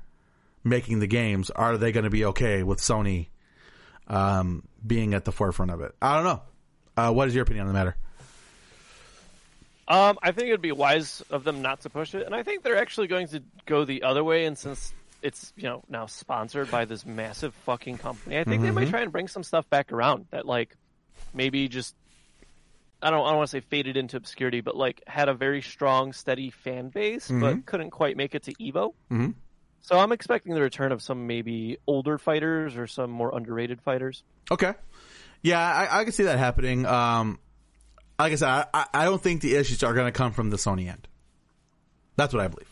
[0.65, 1.51] making the games.
[1.51, 3.29] Are they going to be okay with Sony
[4.09, 5.95] um, being at the forefront of it?
[6.03, 6.43] I don't know.
[6.97, 7.97] Uh, what is your opinion on the matter?
[9.87, 12.63] Um, I think it'd be wise of them not to push it, and I think
[12.63, 14.45] they're actually going to go the other way.
[14.45, 14.93] And since
[15.23, 19.01] it's you know now sponsored by this massive fucking company, I think they might try
[19.01, 20.77] and bring some stuff back around that like
[21.33, 21.95] maybe just
[23.03, 25.63] I don't I don't want to say faded into obscurity, but like had a very
[25.63, 28.93] strong, steady fan base, but couldn't quite make it to Evo.
[29.11, 29.35] Mhm.
[29.83, 34.23] So I'm expecting the return of some maybe older fighters or some more underrated fighters.
[34.51, 34.75] Okay.
[35.43, 36.85] Yeah, I, I can see that happening.
[36.85, 37.39] Um,
[38.19, 40.57] like I said, I- I, don't think the issues are going to come from the
[40.57, 41.07] Sony end.
[42.17, 42.69] That's what I believe.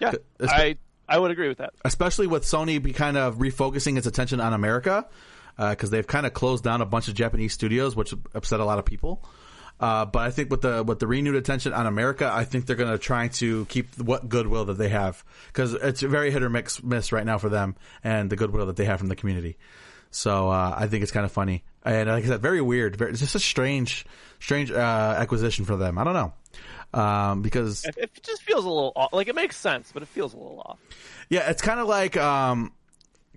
[0.00, 0.76] Yeah, Espe- I
[1.08, 1.72] I would agree with that.
[1.84, 5.06] especially with Sony be kind of refocusing its attention on America
[5.58, 8.78] because they've kind of closed down a bunch of Japanese studios, which upset a lot
[8.78, 9.24] of people.
[9.80, 12.76] Uh, but I think with the with the renewed attention on America, I think they're
[12.76, 16.42] going to try to keep what goodwill that they have because it's a very hit
[16.42, 19.16] or mix miss right now for them and the goodwill that they have from the
[19.16, 19.56] community.
[20.10, 22.96] So uh, I think it's kind of funny and like I said, very weird.
[22.96, 24.04] Very, it's just a strange,
[24.40, 25.98] strange uh, acquisition for them.
[25.98, 26.32] I don't know
[27.00, 29.12] um, because It, it just feels a little off.
[29.12, 30.78] Like it makes sense, but it feels a little off.
[31.28, 32.16] yeah, it's kind of like.
[32.16, 32.72] Um,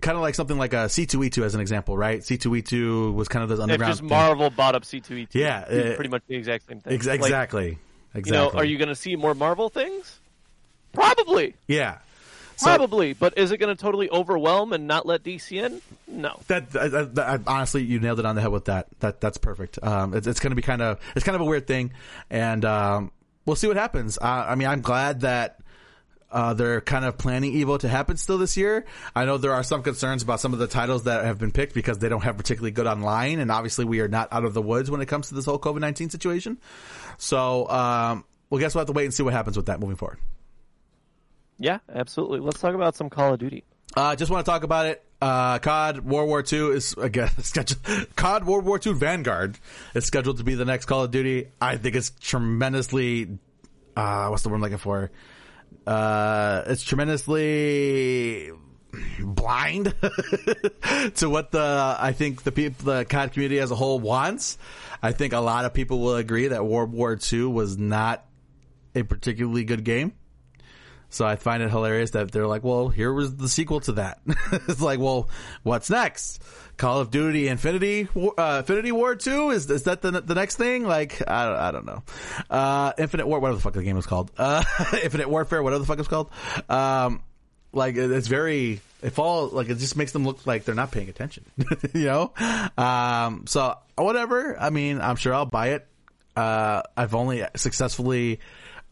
[0.02, 2.20] Kind of like something like a C2E2 as an example, right?
[2.20, 3.90] C2E2 was kind of this If underground.
[3.92, 4.08] just thing.
[4.10, 6.92] Marvel bought up C2E2, Yeah, uh, pretty much the exact same thing.
[6.92, 7.78] Ex- Like, exactly.
[8.14, 8.22] exactly.
[8.26, 10.18] you know, are you going to see more Marvel things?
[10.92, 11.98] Probably, Yeah.
[12.56, 13.12] So- probably.
[13.14, 15.80] But is it going to totally overwhelm and not let DC in?
[16.06, 16.38] No.
[16.48, 18.88] That, that, that- honestly, you nailed it on the head with that.
[19.00, 19.78] That that's perfect.
[19.82, 21.92] Um, it's, it's going to be kind of it's kind of a weird thing,
[22.28, 23.10] and um,
[23.46, 24.18] we'll see what happens.
[24.18, 25.58] Uh, I mean, I'm glad that
[26.32, 28.84] uh, they're kind of planning Evo to happen still this year.
[29.14, 31.74] I know there are some concerns about some of the titles that have been picked
[31.74, 34.62] because they don't have particularly good online, and obviously we are not out of the
[34.62, 36.58] woods when it comes to this whole COVID nineteen situation.
[37.18, 39.96] So, um, well, guess we'll have to wait and see what happens with that moving
[39.96, 40.18] forward.
[41.58, 42.40] Yeah, absolutely.
[42.40, 43.64] Let's talk about some Call of Duty.
[43.94, 45.04] Uh, just want to talk about it.
[45.20, 47.80] Uh, COD World War II is again scheduled.
[48.16, 49.58] COD World War II Vanguard
[49.94, 51.48] is scheduled to be the next Call of Duty.
[51.60, 53.38] I think it's tremendously.
[53.94, 55.10] Uh, what's the word I'm looking for?
[55.86, 58.52] Uh, it's tremendously
[59.20, 59.94] blind
[61.14, 64.58] to what the I think the people the COD community as a whole wants.
[65.02, 68.24] I think a lot of people will agree that World War II was not
[68.94, 70.12] a particularly good game.
[71.08, 74.20] So I find it hilarious that they're like, well, here was the sequel to that.
[74.52, 75.28] it's like, well,
[75.62, 76.42] what's next?
[76.76, 79.50] Call of Duty Infinity, uh, Infinity War 2?
[79.50, 80.84] Is, is that the, the next thing?
[80.84, 82.02] Like, I don't, I don't know.
[82.50, 84.30] Uh, Infinite War, whatever the fuck the game was called.
[84.38, 84.64] Uh,
[85.02, 86.30] Infinite Warfare, whatever the fuck it's called.
[86.68, 87.22] Um,
[87.72, 91.08] like, it's very, it fall, like, it just makes them look like they're not paying
[91.08, 91.44] attention.
[91.94, 92.32] you know?
[92.76, 94.58] Um, so whatever.
[94.58, 95.86] I mean, I'm sure I'll buy it.
[96.34, 98.40] Uh, I've only successfully,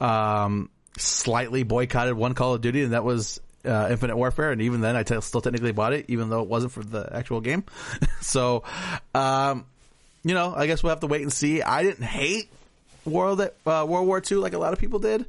[0.00, 4.52] um, slightly boycotted one Call of Duty, and that was uh, Infinite Warfare.
[4.52, 7.08] And even then, I t- still technically bought it, even though it wasn't for the
[7.12, 7.64] actual game.
[8.20, 8.64] so,
[9.14, 9.66] um,
[10.22, 11.62] you know, I guess we'll have to wait and see.
[11.62, 12.50] I didn't hate
[13.04, 15.26] World uh, World War II like a lot of people did,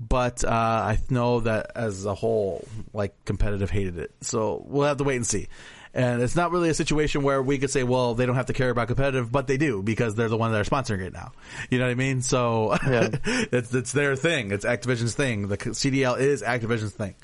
[0.00, 4.12] but uh, I know that as a whole, like competitive hated it.
[4.20, 5.48] So we'll have to wait and see.
[5.94, 8.54] And it's not really a situation where we could say, well, they don't have to
[8.54, 11.32] care about competitive, but they do because they're the one that are sponsoring it now.
[11.68, 12.22] You know what I mean?
[12.22, 14.52] So it's it's their thing.
[14.52, 15.48] It's Activision's thing.
[15.48, 17.14] The CDL is Activision's thing.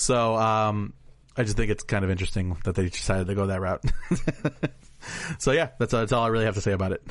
[0.00, 0.94] So um,
[1.36, 3.84] I just think it's kind of interesting that they decided to go that route.
[5.38, 7.02] so yeah, that's, that's all I really have to say about it.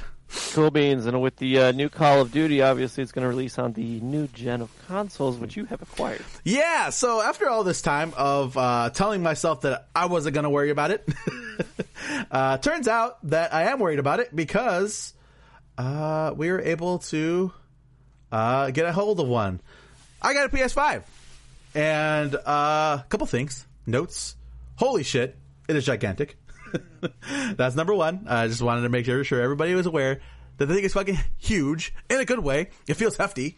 [0.53, 1.05] Cool beans.
[1.05, 3.99] And with the uh, new Call of Duty, obviously, it's going to release on the
[3.99, 6.23] new gen of consoles, which you have acquired.
[6.43, 10.49] Yeah, so after all this time of uh, telling myself that I wasn't going to
[10.49, 11.07] worry about it,
[12.31, 15.13] uh, turns out that I am worried about it because
[15.77, 17.51] uh, we were able to
[18.31, 19.61] uh, get a hold of one.
[20.21, 21.03] I got a PS5.
[21.75, 23.65] And uh, a couple things.
[23.85, 24.35] Notes.
[24.75, 26.37] Holy shit, it is gigantic.
[27.55, 28.25] That's number one.
[28.27, 30.21] I just wanted to make sure, sure everybody was aware
[30.57, 32.69] that the thing is fucking huge in a good way.
[32.87, 33.57] It feels hefty.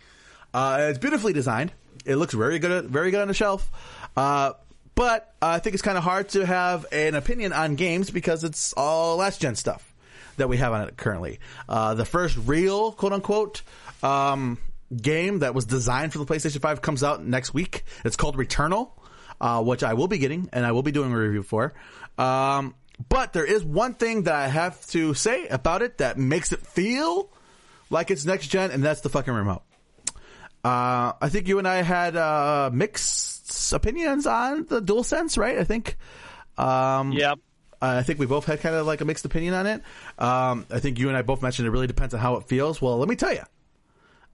[0.54, 1.72] Uh, it's beautifully designed.
[2.06, 3.70] It looks very good, very good on the shelf.
[4.16, 4.54] Uh,
[4.96, 8.74] but I think it's kind of hard to have an opinion on games because it's
[8.74, 9.94] all last gen stuff
[10.38, 11.40] that we have on it currently.
[11.68, 13.62] Uh, the first real quote unquote
[14.04, 14.58] um,
[14.96, 17.84] game that was designed for the PlayStation 5 comes out next week.
[18.04, 18.92] It's called Returnal,
[19.40, 21.74] uh, which I will be getting and I will be doing a review for.
[22.18, 22.76] Um,
[23.10, 26.60] but there is one thing that I have to say about it that makes it
[26.60, 27.32] feel
[27.90, 29.64] like it's next gen, and that's the fucking remote.
[30.64, 35.58] Uh, I think you and I had uh, mixed opinions on the DualSense, right?
[35.58, 35.98] I think.
[36.58, 37.36] Um, Yeah.
[37.84, 39.82] I think we both had kind of like a mixed opinion on it.
[40.20, 42.80] Um, I think you and I both mentioned it really depends on how it feels.
[42.80, 43.42] Well, let me tell you,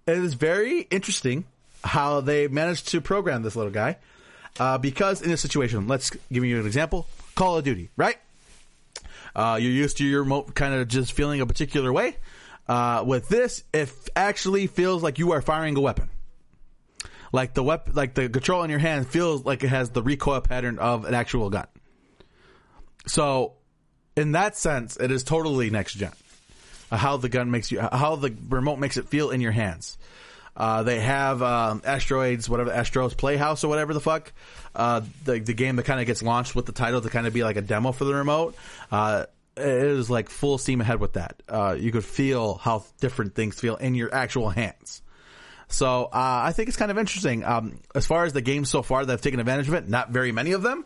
[0.07, 1.45] it is very interesting
[1.83, 3.97] how they managed to program this little guy.
[4.59, 7.05] Uh, because in this situation, let's give you an example:
[7.35, 8.17] Call of Duty, right?
[9.35, 12.17] Uh, you're used to your remote kind of just feeling a particular way.
[12.67, 16.09] Uh, with this, it actually feels like you are firing a weapon.
[17.31, 20.41] Like the weapon, like the control in your hand feels like it has the recoil
[20.41, 21.67] pattern of an actual gun.
[23.05, 23.53] So,
[24.15, 26.13] in that sense, it is totally next gen.
[26.91, 29.97] How the gun makes you, how the remote makes it feel in your hands.
[30.55, 34.33] Uh, they have um, asteroids, whatever Astros Playhouse or whatever the fuck.
[34.75, 37.33] Uh, the the game that kind of gets launched with the title to kind of
[37.33, 38.55] be like a demo for the remote.
[38.91, 39.25] Uh,
[39.55, 41.41] it is like full steam ahead with that.
[41.47, 45.01] Uh, you could feel how different things feel in your actual hands.
[45.67, 47.43] So uh, I think it's kind of interesting.
[47.43, 50.11] Um, as far as the games so far that have taken advantage of it, not
[50.11, 50.85] very many of them,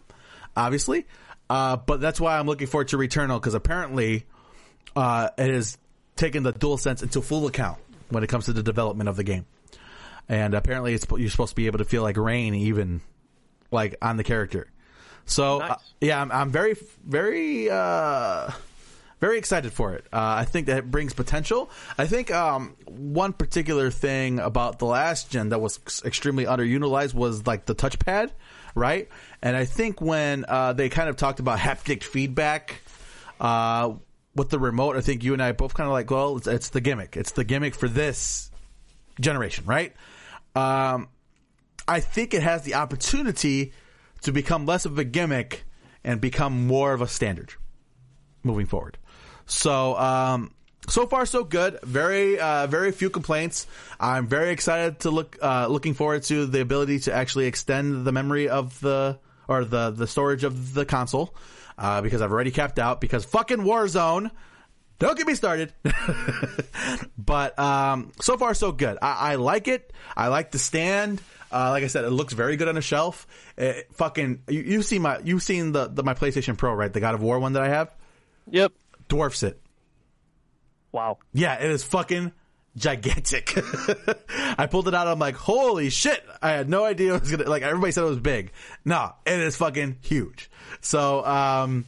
[0.55, 1.05] obviously.
[1.49, 4.25] Uh, but that's why I'm looking forward to Returnal because apparently
[4.95, 5.77] uh, it has
[6.21, 7.79] taken the DualSense into full account.
[8.09, 9.45] when it comes to the development of the game.
[10.29, 13.01] And apparently, it's you're supposed to be able to feel like rain even
[13.71, 14.67] like on the character.
[15.25, 15.71] So Nice.
[15.71, 18.51] uh, yeah, I'm, I'm very very uh,
[19.19, 20.05] very excited for it.
[20.11, 21.69] Uh, I think that it brings potential.
[21.97, 27.45] I think um, one particular thing about the last gen that was extremely underutilized was
[27.47, 28.31] like the touchpad,
[28.75, 29.07] right?
[29.41, 32.81] And I think when uh, they kind of talked about haptic feedback
[33.39, 33.93] uh,
[34.35, 36.69] with the remote, I think you and I both kind of like, well, it's, it's
[36.69, 37.17] the gimmick.
[37.17, 38.49] It's the gimmick for this
[39.19, 39.93] generation, right?
[40.55, 41.09] Um,
[41.87, 43.73] I think it has the opportunity
[44.21, 45.65] to become less of a gimmick
[46.03, 47.53] and become more of a standard
[48.43, 48.97] moving forward.
[49.45, 50.53] So, um,
[50.87, 51.79] so far so good.
[51.83, 53.67] Very, uh, very few complaints.
[53.99, 58.11] I'm very excited to look, uh, looking forward to the ability to actually extend the
[58.11, 61.35] memory of the, or the, the storage of the console,
[61.77, 64.31] uh, because I've already capped out because fucking Warzone.
[64.99, 65.73] Don't get me started.
[67.17, 68.97] but um, so far, so good.
[69.01, 69.91] I, I like it.
[70.15, 71.21] I like the stand.
[71.51, 73.25] Uh, like I said, it looks very good on a shelf.
[73.57, 76.93] It, fucking, you, you've seen my, you've seen the, the my PlayStation Pro, right?
[76.93, 77.93] The God of War one that I have
[78.51, 78.73] Yep.
[79.09, 79.59] dwarfs it.
[80.91, 81.17] Wow.
[81.33, 82.31] Yeah, it is fucking
[82.75, 83.53] gigantic.
[84.57, 85.07] I pulled it out.
[85.07, 86.23] I'm like, holy shit!
[86.41, 87.49] I had no idea it was gonna.
[87.49, 88.51] Like everybody said, it was big.
[88.85, 90.49] No, it is fucking huge.
[90.81, 91.85] So, um,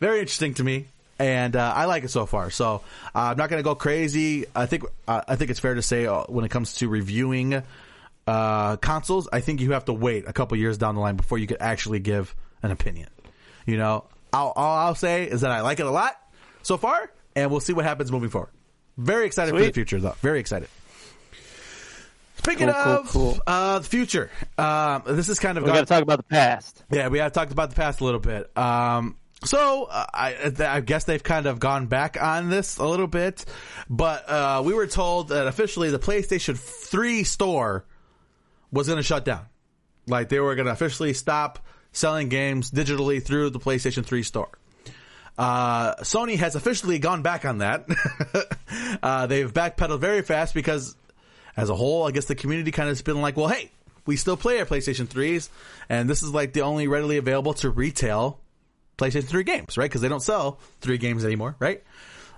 [0.00, 0.86] very interesting to me,
[1.18, 2.50] and uh, I like it so far.
[2.50, 2.82] So
[3.14, 4.46] uh, I'm not gonna go crazy.
[4.54, 7.62] I think uh, I think it's fair to say uh, when it comes to reviewing
[8.26, 11.38] uh, consoles, I think you have to wait a couple years down the line before
[11.38, 13.08] you could actually give an opinion.
[13.66, 16.20] You know, all, all I'll say is that I like it a lot
[16.62, 18.50] so far, and we'll see what happens moving forward.
[18.96, 20.14] Very excited for the future, though.
[20.20, 20.68] Very excited.
[22.38, 23.38] Speaking Cool, cool, of cool.
[23.46, 26.84] Uh, the future, um, this is kind of We got to talk about the past.
[26.92, 28.56] yeah, we have talked about the past a little bit.
[28.56, 33.06] Um, so uh, I, I guess they've kind of gone back on this a little
[33.08, 33.44] bit,
[33.90, 37.84] but uh, we were told that officially the PlayStation 3 store
[38.70, 39.46] was going to shut down.
[40.06, 41.58] Like they were going to officially stop
[41.92, 44.50] selling games digitally through the PlayStation 3 store.
[45.38, 47.86] Uh, Sony has officially gone back on that.
[49.02, 50.96] uh, they've backpedaled very fast because,
[51.56, 53.70] as a whole, I guess the community kind of has been like, well, hey,
[54.06, 55.48] we still play our PlayStation 3s,
[55.88, 58.40] and this is like the only readily available to retail
[58.96, 59.84] PlayStation 3 games, right?
[59.84, 61.82] Because they don't sell three games anymore, right?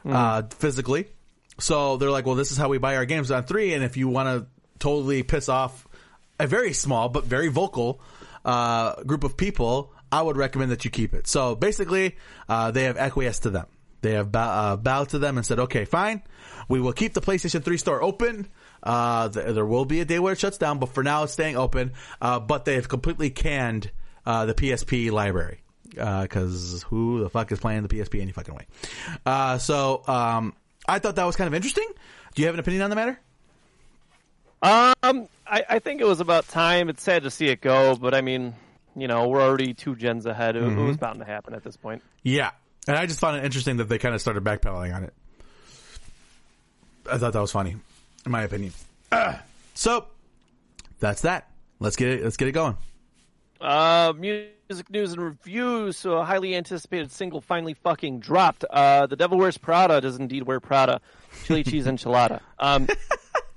[0.04, 1.06] Uh, physically.
[1.58, 3.96] So they're like, well, this is how we buy our games on three, and if
[3.96, 4.46] you want to
[4.78, 5.86] totally piss off
[6.38, 8.00] a very small but very vocal
[8.44, 11.26] uh, group of people, I would recommend that you keep it.
[11.26, 12.16] So basically,
[12.48, 13.66] uh, they have acquiesced to them.
[14.00, 16.22] They have bow, uh, bowed to them and said, okay, fine.
[16.68, 18.48] We will keep the PlayStation 3 store open.
[18.82, 21.32] Uh, th- there will be a day where it shuts down, but for now it's
[21.32, 21.92] staying open.
[22.20, 23.90] Uh, but they have completely canned
[24.24, 25.62] uh, the PSP library.
[25.88, 28.66] Because who the fuck is playing the PSP any fucking way?
[29.26, 30.54] Uh, so um,
[30.86, 31.88] I thought that was kind of interesting.
[32.34, 33.18] Do you have an opinion on the matter?
[34.62, 36.88] Um, I, I think it was about time.
[36.88, 38.54] It's sad to see it go, but I mean,
[39.00, 40.56] you know, we're already two gens ahead.
[40.56, 42.02] It, it was bound to happen at this point.
[42.22, 42.50] Yeah.
[42.86, 45.12] And I just found it interesting that they kind of started backpedaling on it.
[47.10, 47.76] I thought that was funny,
[48.24, 48.72] in my opinion.
[49.12, 49.42] Ah.
[49.74, 50.06] so
[51.00, 51.50] that's that.
[51.80, 52.24] Let's get it.
[52.24, 52.76] Let's get it going.
[53.60, 55.96] Uh, music news and reviews.
[55.96, 58.64] So a highly anticipated single finally fucking dropped.
[58.64, 61.00] Uh, The Devil Wears Prada does indeed wear Prada.
[61.44, 62.40] Chili cheese enchilada.
[62.58, 62.86] Um,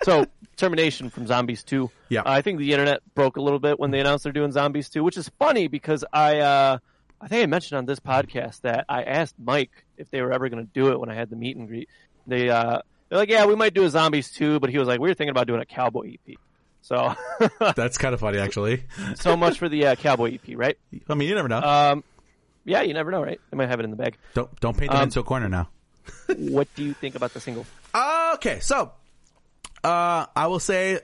[0.04, 0.26] so
[0.58, 1.89] termination from Zombies 2.
[2.10, 2.22] Yeah.
[2.26, 5.04] I think the internet broke a little bit when they announced they're doing Zombies 2,
[5.04, 6.78] which is funny because I, uh,
[7.20, 10.49] I think I mentioned on this podcast that I asked Mike if they were ever
[10.49, 11.89] going to do it when I had the meet and greet.
[12.28, 14.99] They, uh, they're like, yeah, we might do a Zombies 2, but he was like,
[14.99, 16.38] we were thinking about doing a Cowboy EP.
[16.82, 17.14] So,
[17.76, 18.84] That's kind of funny, actually.
[19.16, 20.78] so much for the uh, Cowboy EP, right?
[21.08, 21.60] I mean, you never know.
[21.62, 22.04] Um,
[22.66, 23.39] yeah, you never know, right?
[23.49, 24.18] They might have it in the bag.
[24.34, 25.70] don't don't paint them um, into a corner now.
[26.38, 27.66] what do you think about the single?
[28.34, 28.93] Okay, so
[29.84, 31.00] uh, I will say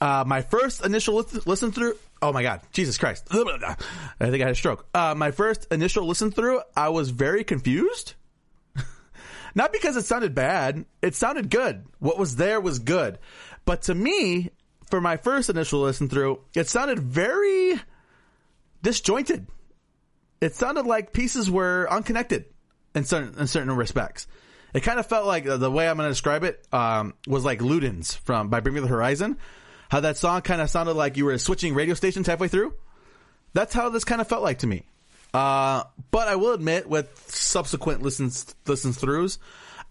[0.00, 1.96] uh, my first initial listen, listen through.
[2.22, 3.28] Oh my god, Jesus Christ!
[3.30, 3.76] I
[4.20, 4.86] think I had a stroke.
[4.94, 8.14] Uh, my first initial listen through, I was very confused.
[9.54, 11.84] Not because it sounded bad; it sounded good.
[11.98, 13.18] What was there was good,
[13.64, 14.50] but to me,
[14.90, 17.80] for my first initial listen through, it sounded very
[18.82, 19.46] disjointed.
[20.40, 22.46] It sounded like pieces were unconnected
[22.94, 24.26] in certain in certain respects.
[24.76, 27.60] It kind of felt like the, way I'm going to describe it um, was like
[27.60, 29.38] Ludens from by Bring Me the Horizon.
[29.88, 32.74] How that song kind of sounded like you were switching radio stations halfway through.
[33.54, 34.84] That's how this kind of felt like to me.
[35.32, 39.38] Uh, but I will admit, with subsequent listens listens throughs,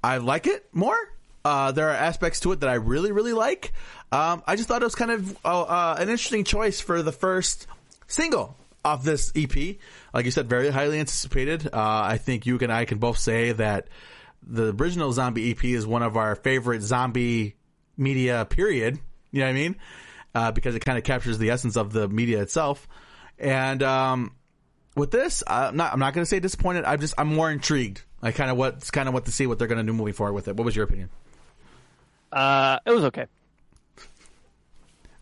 [0.03, 0.97] I like it more.
[1.43, 3.73] Uh, there are aspects to it that I really, really like.
[4.11, 7.11] Um, I just thought it was kind of uh, uh, an interesting choice for the
[7.11, 7.65] first
[8.05, 9.77] single of this EP.
[10.13, 11.65] Like you said, very highly anticipated.
[11.65, 13.87] Uh, I think you and I can both say that
[14.45, 17.55] the original Zombie EP is one of our favorite zombie
[17.97, 18.45] media.
[18.49, 18.99] Period.
[19.31, 19.75] You know what I mean?
[20.33, 22.87] Uh, because it kind of captures the essence of the media itself.
[23.39, 24.35] And um,
[24.95, 25.93] with this, I'm not.
[25.93, 26.85] I'm not going to say disappointed.
[26.85, 27.13] I'm just.
[27.17, 28.01] I'm more intrigued.
[28.21, 30.13] I kind of what's kind of what to see what they're going to do moving
[30.13, 30.55] forward with it.
[30.55, 31.09] What was your opinion?
[32.31, 33.25] Uh, it was okay.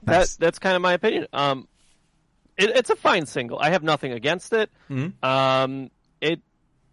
[0.05, 0.35] Nice.
[0.35, 1.27] That that's kind of my opinion.
[1.33, 1.67] Um,
[2.57, 3.59] it, it's a fine single.
[3.59, 4.69] I have nothing against it.
[4.89, 5.25] Mm-hmm.
[5.25, 5.89] Um,
[6.21, 6.41] it,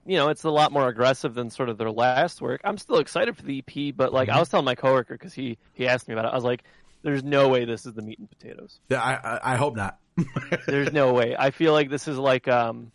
[0.06, 2.60] you know, it's a lot more aggressive than sort of their last work.
[2.64, 5.58] I'm still excited for the EP, but like I was telling my coworker because he
[5.74, 6.28] he asked me about it.
[6.28, 6.64] I was like,
[7.02, 8.80] "There's no way this is the meat and potatoes.
[8.88, 9.98] Yeah, I, I, I hope not.
[10.66, 11.36] There's no way.
[11.38, 12.92] I feel like this is like um,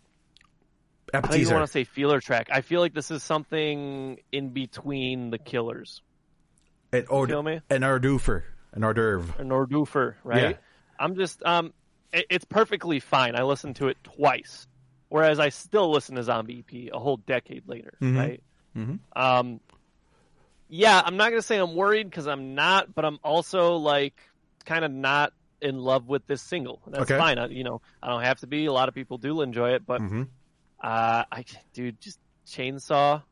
[1.14, 2.48] I don't even want to say feeler track.
[2.52, 6.02] I feel like this is something in between the Killers,
[6.92, 7.60] An hors, feel me?
[7.70, 8.44] an d'oeuvre.
[8.72, 9.40] An hors d'oeuvre.
[9.40, 10.50] an hors d'oeuvre, right?
[10.50, 10.56] Yeah.
[10.98, 11.72] I'm just um,
[12.12, 13.36] it, it's perfectly fine.
[13.36, 14.66] I listened to it twice,
[15.08, 18.16] whereas I still listen to Zombie EP a whole decade later, Mhm.
[18.18, 18.42] right?
[18.76, 18.98] Mhm.
[19.14, 19.60] Um,
[20.68, 24.14] yeah, I'm not gonna say I'm worried because I'm not, but I'm also like
[24.64, 26.82] kind of not in love with this single.
[26.86, 27.18] That's Okay.
[27.18, 27.38] fine.
[27.38, 28.66] I, you know, I don't have to be.
[28.66, 30.28] A lot of people do enjoy it, but Mhm.
[30.82, 33.22] uh, I dude, just chainsaw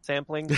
[0.00, 0.48] sampling.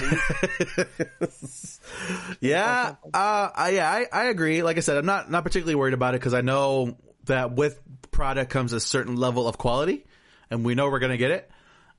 [2.40, 4.62] yeah, uh, I, yeah, I, I agree.
[4.62, 7.80] Like I said, I'm not not particularly worried about it because I know that with
[8.10, 10.04] product comes a certain level of quality,
[10.50, 11.50] and we know we're gonna get it.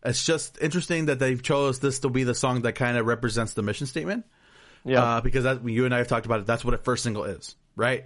[0.03, 3.53] It's just interesting that they've chose this to be the song that kind of represents
[3.53, 4.25] the mission statement.
[4.85, 6.45] yeah, uh, because that, you and I have talked about it.
[6.45, 8.05] That's what a first single is, right?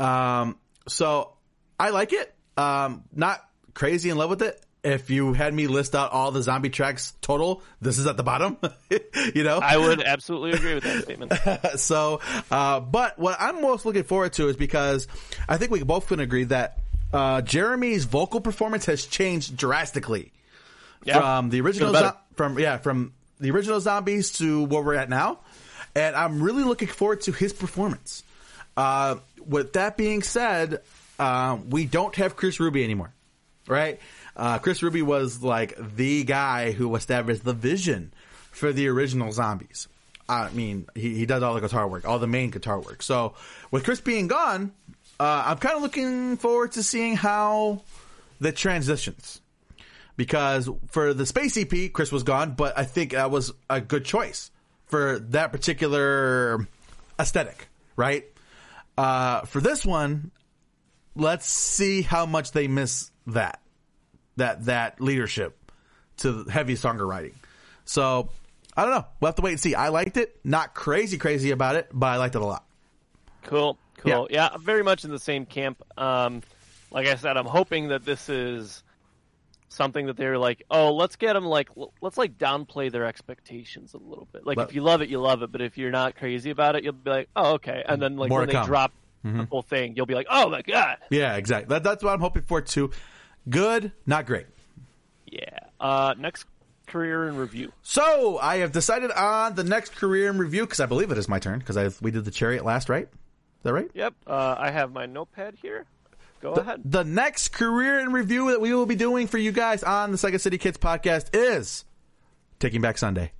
[0.00, 0.58] Um,
[0.88, 1.36] so
[1.78, 2.34] I like it.
[2.56, 3.40] Um, not
[3.74, 4.60] crazy in love with it.
[4.84, 8.22] If you had me list out all the zombie tracks total, this is at the
[8.22, 8.56] bottom.
[9.34, 11.80] you know, I would absolutely agree with that statement.
[11.80, 12.20] so,
[12.50, 15.08] uh, but what I'm most looking forward to is because
[15.48, 16.78] I think we both can agree that
[17.12, 20.32] uh, Jeremy's vocal performance has changed drastically
[21.04, 21.20] Yeah.
[21.20, 25.38] from the original zo- from yeah from the original zombies to where we're at now,
[25.94, 28.22] and I'm really looking forward to his performance.
[28.76, 30.80] Uh, with that being said,
[31.18, 33.12] uh, we don't have Chris Rubey anymore,
[33.66, 33.98] right?
[34.36, 38.12] Uh, Chris Rubey was like the guy who established the vision
[38.50, 39.88] for the original zombies.
[40.28, 43.02] I mean, he, he does all the guitar work, all the main guitar work.
[43.02, 43.34] So
[43.70, 44.72] with Chris being gone,
[45.20, 47.82] uh, I'm kind of looking forward to seeing how
[48.40, 49.40] the transitions
[50.16, 54.04] because for the space EP, Chris was gone, but I think that was a good
[54.04, 54.50] choice
[54.86, 56.66] for that particular
[57.18, 58.24] aesthetic, right?
[58.96, 60.32] Uh, for this one,
[61.14, 63.60] let's see how much they miss that,
[64.36, 65.56] that, that leadership
[66.18, 67.34] to heavy songwriting.
[67.84, 68.30] So
[68.76, 69.06] I don't know.
[69.20, 69.74] We'll have to wait and see.
[69.74, 70.38] I liked it.
[70.44, 72.64] Not crazy, crazy about it, but I liked it a lot.
[73.44, 74.28] Cool, cool.
[74.30, 74.48] Yeah.
[74.52, 75.82] I'm very much in the same camp.
[75.96, 76.42] Um,
[76.90, 78.82] like I said, I'm hoping that this is
[79.68, 81.68] something that they're like, oh, let's get them like,
[82.00, 84.46] let's like downplay their expectations a little bit.
[84.46, 86.76] Like, Let- if you love it, you love it, but if you're not crazy about
[86.76, 87.84] it, you'll be like, oh, okay.
[87.86, 88.62] And then like when they come.
[88.62, 88.70] Mm-hmm.
[88.70, 88.92] drop
[89.24, 91.74] the whole thing, you'll be like, oh my god, Yeah, exactly.
[91.74, 92.90] That, that's what I'm hoping for too.
[93.48, 94.46] Good, not great.
[95.26, 95.58] yeah.
[95.80, 96.46] Uh, next
[96.86, 97.72] career in review.
[97.82, 101.28] So I have decided on the next career in review because I believe it is
[101.28, 103.08] my turn because I we did the chariot last, right?
[103.58, 103.90] Is that right?
[103.94, 104.14] Yep.
[104.26, 105.84] Uh, I have my notepad here.
[106.40, 106.82] Go ahead.
[106.84, 110.16] The next career in review that we will be doing for you guys on the
[110.16, 111.84] Sega City Kids podcast is
[112.60, 113.32] Taking Back Sunday.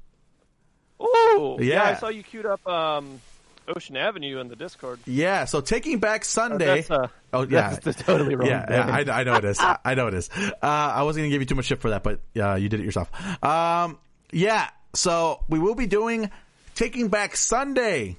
[0.99, 1.75] Oh, yeah.
[1.75, 1.85] Yeah.
[1.85, 3.21] I saw you queued up um,
[3.69, 4.99] Ocean Avenue in the Discord.
[5.07, 6.83] Yeah, so Taking Back Sunday.
[6.83, 8.49] That's, uh, oh yeah, that's totally wrong.
[8.49, 9.13] yeah, yeah.
[9.15, 9.59] I, I know it is.
[9.61, 10.31] I know it is.
[10.37, 12.81] Uh, I wasn't gonna give you too much shit for that, but uh, you did
[12.81, 13.11] it yourself.
[13.45, 13.99] Um,
[14.33, 14.71] yeah.
[14.95, 16.31] So we will be doing
[16.75, 18.17] Taking Back Sunday,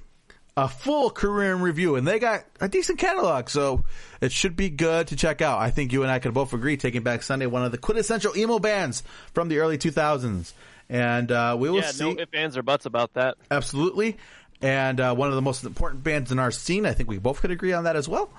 [0.64, 3.84] a full career in review, and they got a decent catalog, so
[4.22, 5.60] it should be good to check out.
[5.60, 6.78] I think you and I could both agree.
[6.78, 9.03] Taking Back Sunday, one of the quintessential emo bands
[9.34, 10.53] from the early 2000s,
[10.89, 12.03] and uh, we will Yeah, see.
[12.14, 13.36] no ifs, ands, or buts about that.
[13.49, 14.18] Absolutely.
[14.62, 16.86] And uh, one of the most important bands in our scene.
[16.86, 18.30] I think we both could agree on that as well.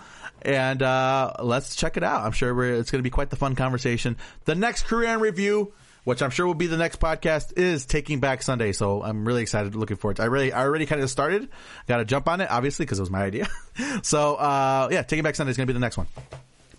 [0.42, 2.22] And uh, let's check it out.
[2.24, 4.18] I'm sure we're, it's going to be quite the fun conversation.
[4.44, 5.72] The next career in review,
[6.10, 8.72] which I'm sure will be the next podcast, is Taking Back Sunday.
[8.72, 10.22] So I'm really excited, looking forward to.
[10.22, 10.24] it.
[10.24, 11.48] I really, I already kind of started.
[11.86, 13.46] Got to jump on it, obviously, because it was my idea.
[14.02, 16.06] so uh, yeah, Taking Back Sunday is going to be the next one.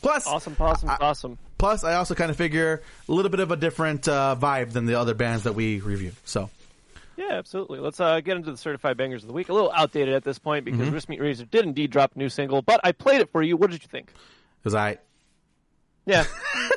[0.01, 1.37] Plus, Awesome, awesome, I- awesome.
[1.57, 4.85] plus, I also kind of figure a little bit of a different uh, vibe than
[4.85, 6.11] the other bands that we review.
[6.25, 6.49] So
[7.17, 7.79] Yeah, absolutely.
[7.79, 9.49] Let's uh, get into the certified bangers of the week.
[9.49, 10.95] A little outdated at this point because Mm-hmm.
[10.95, 13.55] Wristmeetrazor did indeed drop a new single, but I played it for you.
[13.57, 14.11] What did you think?
[14.63, 14.97] because I
[16.05, 16.25] Yeah.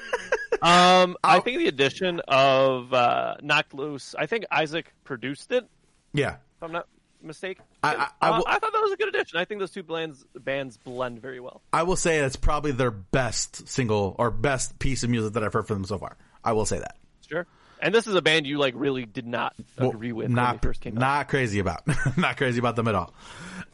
[0.63, 4.15] um, I think the addition of uh, Knocked Loose.
[4.19, 5.69] I think Isaac produced it.
[6.13, 6.37] yeah.
[6.57, 6.87] If I'm not
[7.23, 7.65] mistaken.
[7.83, 9.39] I- I- I Uh, I thought that was a good addition.
[9.39, 11.63] I think those two bands bands blend very well.
[11.73, 15.53] I will say that's probably their best single or best piece of music that I've
[15.53, 16.17] heard from them so far.
[16.45, 16.97] I will say that.
[17.29, 17.47] Sure.
[17.81, 20.63] And this is a band you like really did not Well, agree with when not
[20.63, 21.01] they first came out.
[21.01, 21.83] not crazy about,
[22.17, 23.13] not crazy about them at all.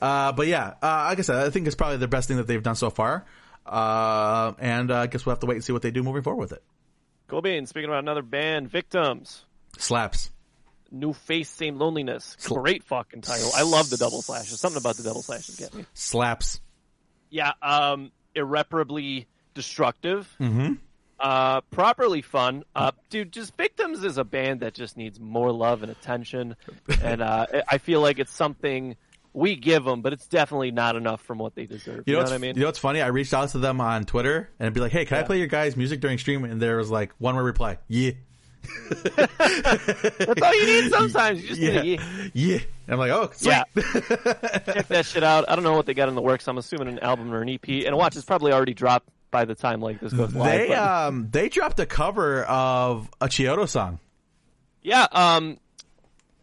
[0.01, 2.47] Uh, but yeah, uh, like I said, I think it's probably the best thing that
[2.47, 3.25] they've done so far.
[3.67, 6.23] Uh, and uh, I guess we'll have to wait and see what they do moving
[6.23, 6.63] forward with it.
[7.29, 9.45] Cobain, speaking about another band, Victims.
[9.79, 10.31] Slaps.
[10.91, 12.37] New face, same loneliness.
[12.45, 13.51] Great fucking title.
[13.55, 14.59] I love the double slashes.
[14.59, 15.85] Something about the double slashes get me.
[15.95, 16.61] Slaps.
[17.31, 20.29] Yeah, um, irreparably destructive.
[20.41, 20.75] Mm-hmm.
[21.21, 22.65] Uh, properly fun.
[22.75, 26.57] Uh, dude, just Victims is a band that just needs more love and attention,
[27.03, 28.97] and uh, I feel like it's something
[29.33, 32.05] we give them, but it's definitely not enough from what they deserve.
[32.07, 32.55] You, know, what's, what I mean?
[32.57, 33.01] You know what's funny?
[33.01, 35.47] I reached out to them on Twitter and be like, "Hey, can I play your
[35.47, 38.13] guys' music during stream?" And there was like one word reply, "Yeah,
[39.07, 41.43] That's all you need sometimes.
[41.43, 42.59] You just yeah, need to yeah."
[42.89, 43.65] I'm like, "Oh, sweet." Yeah.
[43.75, 45.49] check that shit out.
[45.49, 46.49] I don't know what they got in the works.
[46.49, 47.69] I'm assuming an album or an EP.
[47.87, 50.59] And watch, it's probably already dropped by the time like this goes live.
[50.59, 54.01] they but- um they dropped a cover of a Chiodo song.
[54.83, 55.59] yeah, um,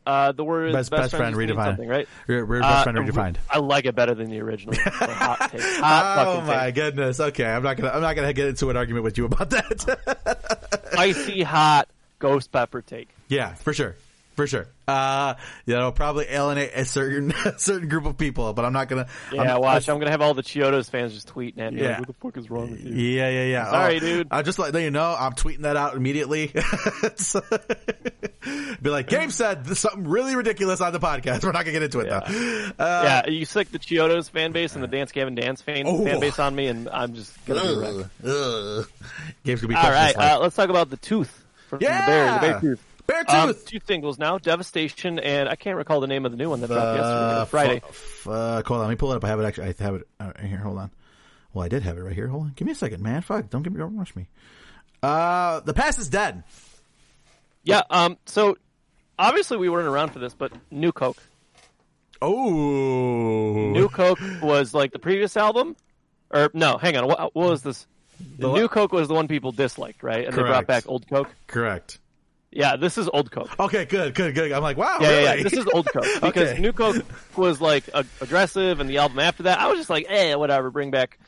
[0.08, 1.66] uh, the word Best- best friend just means redefined.
[1.66, 2.08] something, right?
[2.28, 3.36] Re- re- Uh, best friend redefined.
[3.50, 4.74] I like it better than the original.
[4.84, 5.62] The hot take.
[5.62, 6.76] Hot oh my take.
[6.76, 7.20] goodness.
[7.20, 10.88] Okay, I'm not gonna I'm not gonna get into an argument with you about that.
[10.98, 11.90] Icy hot
[12.20, 13.10] ghost pepper take.
[13.28, 13.96] yeah, for sure,
[14.38, 14.68] for sure.
[14.88, 15.34] Uh,
[15.66, 19.08] you know, probably alienate a certain a certain group of people, but I'm not gonna.
[19.34, 19.90] Yeah, I'm, watch.
[19.90, 21.82] I'm gonna have all the Chiodos fans just tweeting at me.
[21.82, 21.90] Yeah.
[21.90, 22.94] Like, what the fuck is wrong with you?
[22.94, 23.72] Yeah, yeah, yeah.
[23.72, 24.28] Sorry, Oh, dude.
[24.32, 26.48] I just let you know I'm tweeting that out immediately.
[28.82, 31.44] Be like, Gabe said something really ridiculous on the podcast.
[31.44, 32.20] We're not gonna get into it Yeah.
[32.26, 32.72] though.
[32.86, 36.06] Uh, yeah, you sick the Chiodos fan base and the Dance Gavin Dance fan, Oh.
[36.06, 38.10] fan base on me, and I'm just gonna be wrecked.
[39.44, 42.34] Gabe's gonna be All right, uh, let's talk about the Tooth from yeah, the Bear,
[42.34, 42.84] the Bear Tooth.
[43.08, 43.66] Bear Um, Tooth.
[43.66, 46.68] two singles now, Devastation, and I can't recall the name of the new one that
[46.68, 47.82] dropped yesterday, Uh, Friday.
[47.90, 49.24] fu- uh, hold on, let me pull it up.
[49.24, 49.74] I have it actually.
[49.80, 50.58] I have it uh, right here.
[50.60, 50.92] Hold on.
[51.54, 52.28] Well, I did have it right here.
[52.28, 52.54] Hold on.
[52.56, 53.22] Give me a second, man.
[53.22, 53.50] Fuck.
[53.50, 53.80] Don't give me.
[53.80, 54.28] Don't rush me.
[55.02, 56.44] Uh, the past is dead.
[57.64, 58.58] Yeah, um, so
[59.18, 61.18] obviously we weren't around for this, but New Coke.
[62.22, 65.76] Oh, New Coke was like the previous album,
[66.32, 66.78] or no?
[66.78, 67.86] Hang on, what, what was this?
[68.38, 70.26] The The- New Coke was the one people disliked, right?
[70.26, 71.30] And they brought back Old Coke.
[71.46, 72.00] correct.
[72.52, 73.60] Yeah, this is Old Coke.
[73.60, 74.52] Okay, good, good, good.
[74.52, 75.24] I'm like, wow, Yeah, really?
[75.24, 75.44] yeah, yeah.
[75.44, 76.60] This is Old Coke because Okay.
[76.60, 77.04] New Coke
[77.36, 80.72] was like a- aggressive, and the album after that, I was just like, eh, whatever.
[80.72, 81.20] Bring back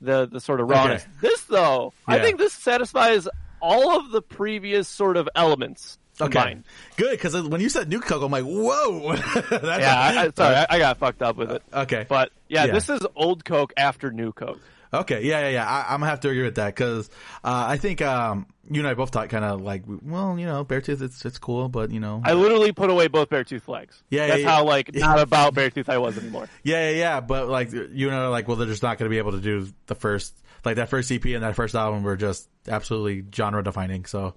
[0.00, 1.02] the the sort of rawness.
[1.02, 1.10] Okay.
[1.22, 3.26] This though, I think this satisfies
[3.60, 6.58] all of the previous sort of elements okay,
[6.96, 7.10] good.
[7.10, 9.14] Because when you said New Coke, I'm like, whoa.
[9.50, 11.62] Yeah, I, I, sorry, I, I got fucked up with it.
[11.72, 12.72] Okay, But yeah, Yeah.
[12.72, 14.60] this is Old Coke after New Coke.
[14.94, 15.68] Okay, yeah, yeah, yeah.
[15.68, 17.10] I, I'm gonna have to agree with that because
[17.44, 20.64] uh, I think um, you and I both thought kind of like, well, you know,
[20.64, 24.02] Beartooth, it's it's cool, but you know, I literally put away both Beartooth flags.
[24.10, 24.70] Yeah, that's yeah, how yeah.
[24.70, 26.48] like not about Beartooth I was anymore.
[26.62, 27.20] yeah, yeah, yeah.
[27.20, 29.94] But like, you know, like, well, they're just not gonna be able to do the
[29.94, 34.04] first, like that first EP and that first album were just absolutely genre defining.
[34.04, 34.34] So,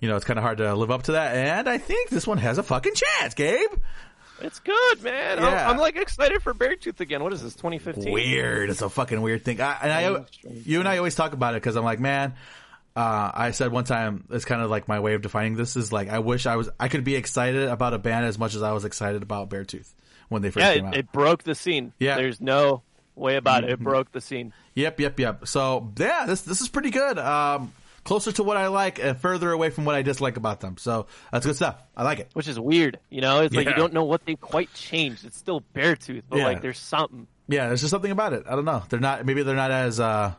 [0.00, 1.34] you know, it's kind of hard to live up to that.
[1.36, 3.70] And I think this one has a fucking chance, Gabe.
[4.40, 5.38] It's good, man.
[5.38, 7.22] I'm- I'm, like excited for Beartooth again.
[7.22, 7.54] What is this?
[7.54, 8.12] 2015.
[8.12, 8.70] Weird.
[8.70, 9.60] It's a fucking weird thing.
[9.60, 12.34] I, and I, you and I always talk about it because I'm like, man.
[12.94, 15.92] Uh, I said one time, it's kind of like my way of defining this is
[15.92, 18.62] like, I wish I was, I could be excited about a band as much as
[18.62, 19.88] I was excited about Beartooth
[20.28, 20.96] when they first Yeah, came it, out.
[20.96, 21.92] it broke the scene.
[21.98, 22.16] Yeah.
[22.16, 22.82] there's no
[23.14, 23.70] way about it.
[23.70, 24.52] It broke the scene.
[24.74, 25.46] Yep, yep, yep.
[25.48, 27.18] So yeah, this this is pretty good.
[27.18, 27.72] Um,
[28.04, 30.76] closer to what I like and further away from what I dislike about them.
[30.78, 31.82] So that's good stuff.
[31.96, 32.30] I like it.
[32.34, 32.98] which is weird.
[33.10, 35.24] You know, it's like you don't know what they quite changed.
[35.24, 36.44] It's still Beartooth, but Yeah.
[36.44, 37.26] like there's something.
[37.48, 38.44] Yeah, there's just something about it.
[38.46, 38.82] I don't know.
[38.88, 39.24] They're not.
[39.26, 40.32] Maybe they're not as uh,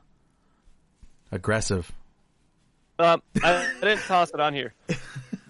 [1.31, 1.91] aggressive.
[2.99, 4.73] Um, I, I didn't toss it on here,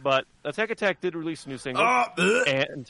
[0.02, 2.90] but Attack Attack did release a new single, Oh, and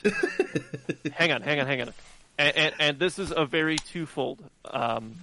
[1.12, 1.92] hang on, hang on, hang on,
[2.38, 5.16] and, and and this is a very twofold um,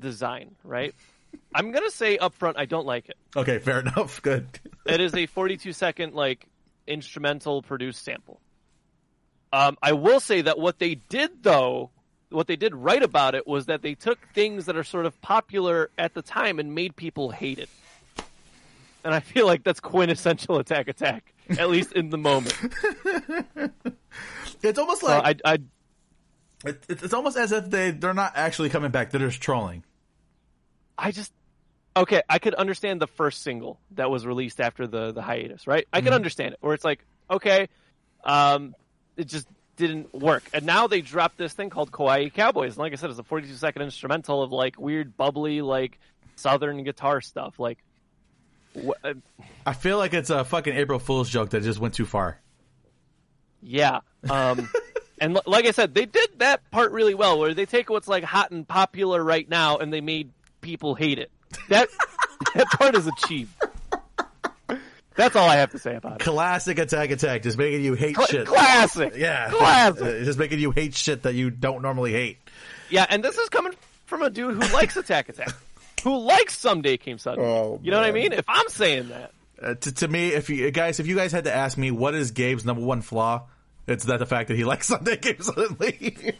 [0.00, 0.94] design, right?
[1.54, 3.16] I'm gonna say up front, I don't like it.
[3.34, 4.22] Okay, fair enough.
[4.22, 4.46] Good.
[4.86, 6.46] It is a 42 second like
[6.86, 8.40] instrumental produced sample.
[9.52, 11.90] Um, I will say that what they did though,
[12.30, 15.20] what they did right about it was that they took things that are sort of
[15.20, 17.68] popular at the time and made people hate it.
[19.06, 22.54] And I feel like that's quintessential Attack Attack, at least in the moment.
[24.62, 25.58] It's almost So like I, I,
[26.64, 29.10] it, it's almost as if they they're not actually coming back.
[29.10, 29.84] They're just trolling.
[30.98, 31.32] I just
[31.96, 32.22] okay.
[32.28, 35.86] I could understand the first single that was released after the the hiatus, right?
[35.92, 37.68] I could understand it, where it's like, okay,
[38.24, 38.74] um,
[39.16, 39.46] it just
[39.76, 42.72] didn't work, and now they dropped this thing called Kawaii Cowboys.
[42.72, 46.00] And like I said, it's a 42 second instrumental of like weird, bubbly, like
[46.36, 47.58] southern guitar stuff.
[47.60, 47.78] Like,
[49.04, 49.14] uh,
[49.64, 52.40] I feel like it's a fucking April Fool's joke that just went too far.
[53.62, 54.00] yeah.
[54.28, 54.68] Um,
[55.20, 58.08] and l- like I said, they did that part really well, where they take what's
[58.08, 61.30] like hot and popular right now, and they made people hate it.
[61.68, 61.88] That
[62.54, 63.54] that part is achieved.
[65.14, 66.24] That's all I have to say about it.
[66.24, 68.46] Classic Attack Attack, just making you hate Cla- shit.
[68.46, 69.14] Classic.
[69.16, 70.02] Yeah, Classic.
[70.02, 72.36] Uh, just making you hate shit that you don't normally hate.
[72.90, 73.72] Yeah, and this is coming
[74.04, 75.54] from a dude who likes Attack Attack,
[76.06, 77.50] who likes Someday Came Suddenly.
[77.50, 78.32] Oh, you know what I mean?
[78.32, 81.44] If I'm saying that, Uh, to, to me, if you guys, if you guys had
[81.44, 83.48] to ask me what is Gabe's number one flaw,
[83.88, 86.34] it's that the fact that he likes Someday Came Suddenly.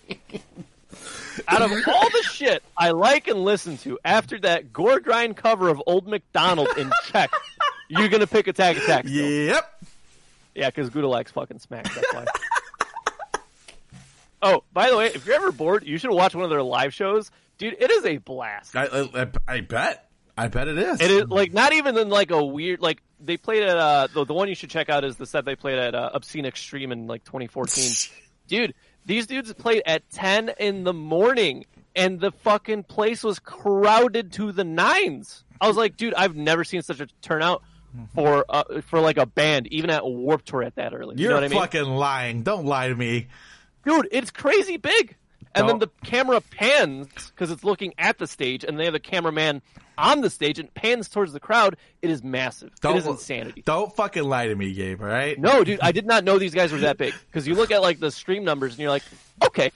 [1.49, 5.69] out of all the shit I like and listen to after that gore grind cover
[5.69, 7.31] of Old McDonald in Czech,
[7.89, 9.09] you're gonna pick Attack Attack.
[9.09, 9.27] Still.
[9.29, 9.83] yep.
[10.55, 11.93] Yeah, because Gouda likes fucking smack.
[11.93, 12.25] That's why.
[14.43, 16.95] oh, by the way, if you're ever bored, you should watch one of their live
[16.95, 17.77] shows, dude.
[17.79, 18.75] It is a blast.
[18.77, 20.09] I, I, I bet.
[20.39, 21.01] I bet it is.
[21.01, 24.25] It is like not even in like a weird like they played at uh the,
[24.27, 26.93] the one you should check out is the set they played at uh, Obscene Extreme
[26.93, 27.93] in like 2014.
[28.47, 28.75] Dude,
[29.07, 31.65] these dudes played at 10 in the morning
[31.97, 35.43] and the fucking place was crowded to the nines.
[35.61, 37.63] I was like, dude, I've never seen such a turnout
[38.15, 41.17] for uh, for like a band, even at Warp Tour at that early.
[41.17, 41.59] You're you know what I mean?
[41.59, 42.43] fucking lying.
[42.43, 43.29] Don't lie to me.
[43.85, 45.17] dude, it's crazy big.
[45.57, 49.01] And then the camera pans because it's looking at the stage, and they have the
[49.01, 49.63] cameraman
[49.99, 51.77] on the stage and pans towards the crowd.
[52.03, 52.73] It is massive.
[52.81, 53.63] Don't it is insanity.
[53.63, 55.01] Don't fucking lie to me, Gabe.
[55.01, 55.39] All right.
[55.39, 57.83] No, dude, I did not know these guys were that big because you look at
[57.83, 59.05] like the stream numbers and you're like,
[59.45, 59.73] okay,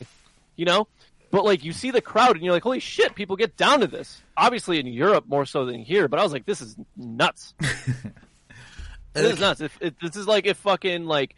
[0.57, 0.87] you know,
[1.31, 3.87] but like you see the crowd and you're like, holy shit, people get down to
[3.87, 4.23] this.
[4.37, 7.55] Obviously in Europe more so than here, but I was like, this is nuts.
[9.13, 9.61] this is nuts.
[9.61, 11.35] If, if this is like if fucking like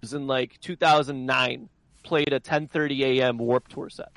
[0.00, 1.68] was in like 2009
[2.02, 3.38] played a 10:30 a.m.
[3.38, 4.12] Warp Tour set.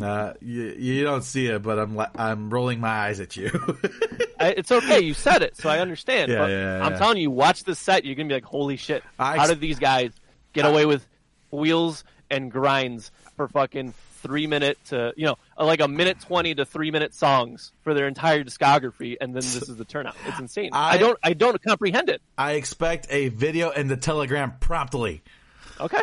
[0.00, 3.50] Uh, you, you don't see it, but I'm I'm rolling my eyes at you.
[4.40, 6.30] I, it's okay, you said it, so I understand.
[6.30, 6.98] Yeah, but yeah, I'm yeah.
[6.98, 9.02] telling you, watch this set, you're gonna be like, holy shit!
[9.18, 10.12] I How did these guys
[10.52, 11.06] get away with
[11.50, 16.64] wheels and grinds for fucking three minute to you know like a minute twenty to
[16.64, 20.16] three minute songs for their entire discography, and then this is the turnout.
[20.26, 20.70] It's insane.
[20.72, 22.20] I- I, don't I don't comprehend it.
[22.36, 25.22] I expect a video and the telegram promptly.
[25.80, 26.02] Okay,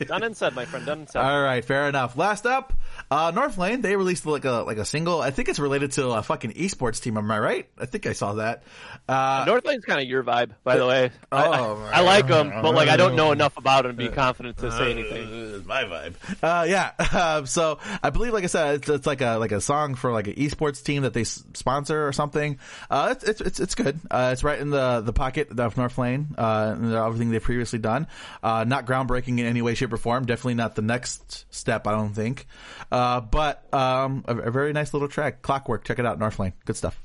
[0.06, 0.86] done and said, my friend.
[0.86, 1.20] Done and said.
[1.20, 2.16] All right, fair enough.
[2.16, 2.72] Last up,
[3.14, 3.80] uh, Northlane.
[3.82, 5.20] They released like a like a single.
[5.20, 7.16] I think it's related to a fucking esports team.
[7.16, 7.68] Am I right?
[7.78, 8.64] I think I saw that.
[9.08, 11.10] Uh, Northlane's kind of your vibe, by the way.
[11.30, 13.96] I, Oh, I, I like them, but like I don't know enough about them to
[13.96, 15.24] be confident to say anything.
[15.54, 16.14] Uh, my vibe.
[16.42, 16.92] Uh, yeah.
[17.14, 20.10] Uh, so I believe, like I said, it's, it's like a like a song for
[20.12, 22.58] like an esports team that they s- sponsor or something.
[22.90, 24.00] Uh, it's it's it's, it's good.
[24.10, 26.34] Uh, it's right in the the pocket of Northlane.
[26.36, 28.08] Uh, and everything they've previously done.
[28.42, 30.26] Uh, not groundbreaking in any way, shape, or form.
[30.26, 31.86] Definitely not the next step.
[31.86, 32.46] I don't think.
[32.90, 35.42] Uh, but um, a, a very nice little track.
[35.42, 35.84] Clockwork.
[35.84, 36.18] Check it out.
[36.18, 36.52] Northlane.
[36.64, 37.00] Good stuff.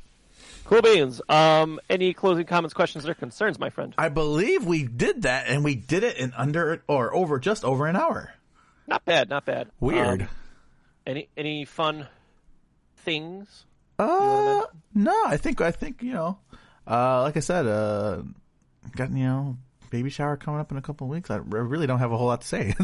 [0.66, 1.20] Cool beans.
[1.28, 3.95] Um, any closing comments, questions, or concerns, my friend?
[3.97, 7.88] I believe we did that, and we did it in under or over just over
[7.88, 8.34] an hour.
[8.86, 9.70] Not bad, not bad.
[9.80, 10.22] Weird.
[10.22, 10.28] Um,
[11.08, 12.08] any any fun
[12.97, 13.66] things?
[13.97, 14.62] Uh,
[14.93, 16.38] no, I think I think you know,
[16.88, 18.22] uh, like I said, uh,
[18.95, 19.58] got you know,
[19.90, 21.30] baby shower coming up in a couple of weeks.
[21.32, 22.74] I really don't have a whole lot to say.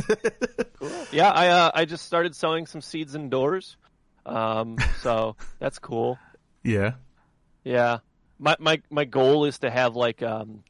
[1.12, 3.78] Yeah, I uh, I just started sowing some seeds indoors.
[4.26, 6.20] Um, so that's cool.
[6.64, 6.94] yeah,
[7.64, 8.00] Yeah.
[8.38, 10.64] My my my goal is to have like um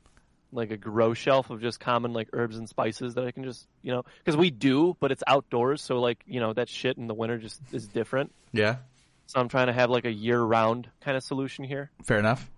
[0.51, 3.67] like a grow shelf of just common like herbs and spices that I can just,
[3.81, 7.07] you know, cuz we do, but it's outdoors, so like, you know, that shit in
[7.07, 8.31] the winter just is different.
[8.53, 8.77] yeah,
[9.25, 12.49] So I'm trying to have like a year-round kind of solution here, fair enough.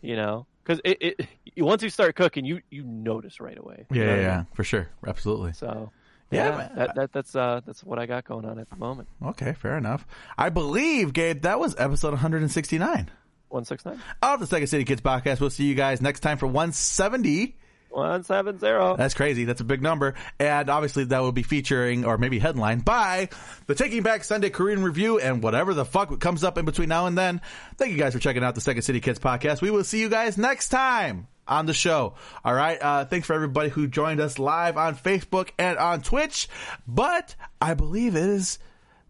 [0.00, 0.46] you know.
[0.64, 3.86] Cuz it, it once you start cooking, you you notice right away.
[3.90, 5.52] Yeah, yeah, yeah, for sure, absolutely.
[5.52, 5.90] So
[6.30, 9.08] Yeah, yeah, that, that that's uh that's what I got going on at the moment.
[9.22, 10.06] Okay, fair enough.
[10.36, 13.10] I believe, Gabe, that was episode 169
[13.48, 15.40] 169 of the Second City Kids podcast.
[15.40, 17.56] We'll see you guys next time for 170.
[17.94, 18.96] 170.
[18.96, 19.44] That's crazy.
[19.44, 20.14] That's a big number.
[20.38, 23.28] And obviously that will be featuring or maybe headlined by
[23.66, 27.06] the Taking Back Sunday Korean Review and whatever the fuck comes up in between now
[27.06, 27.40] and then.
[27.76, 29.62] Thank you guys for checking out the Second City Kids podcast.
[29.62, 32.14] We will see you guys next time on the show.
[32.44, 32.80] All right.
[32.80, 36.48] Uh, thanks for everybody who joined us live on Facebook and on Twitch.
[36.86, 38.58] But I believe it is,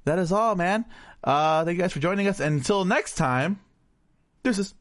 [0.04, 0.84] that is all, man.
[1.22, 2.40] Uh, thank you guys for joining us.
[2.40, 3.60] And until next time,
[4.44, 4.74] is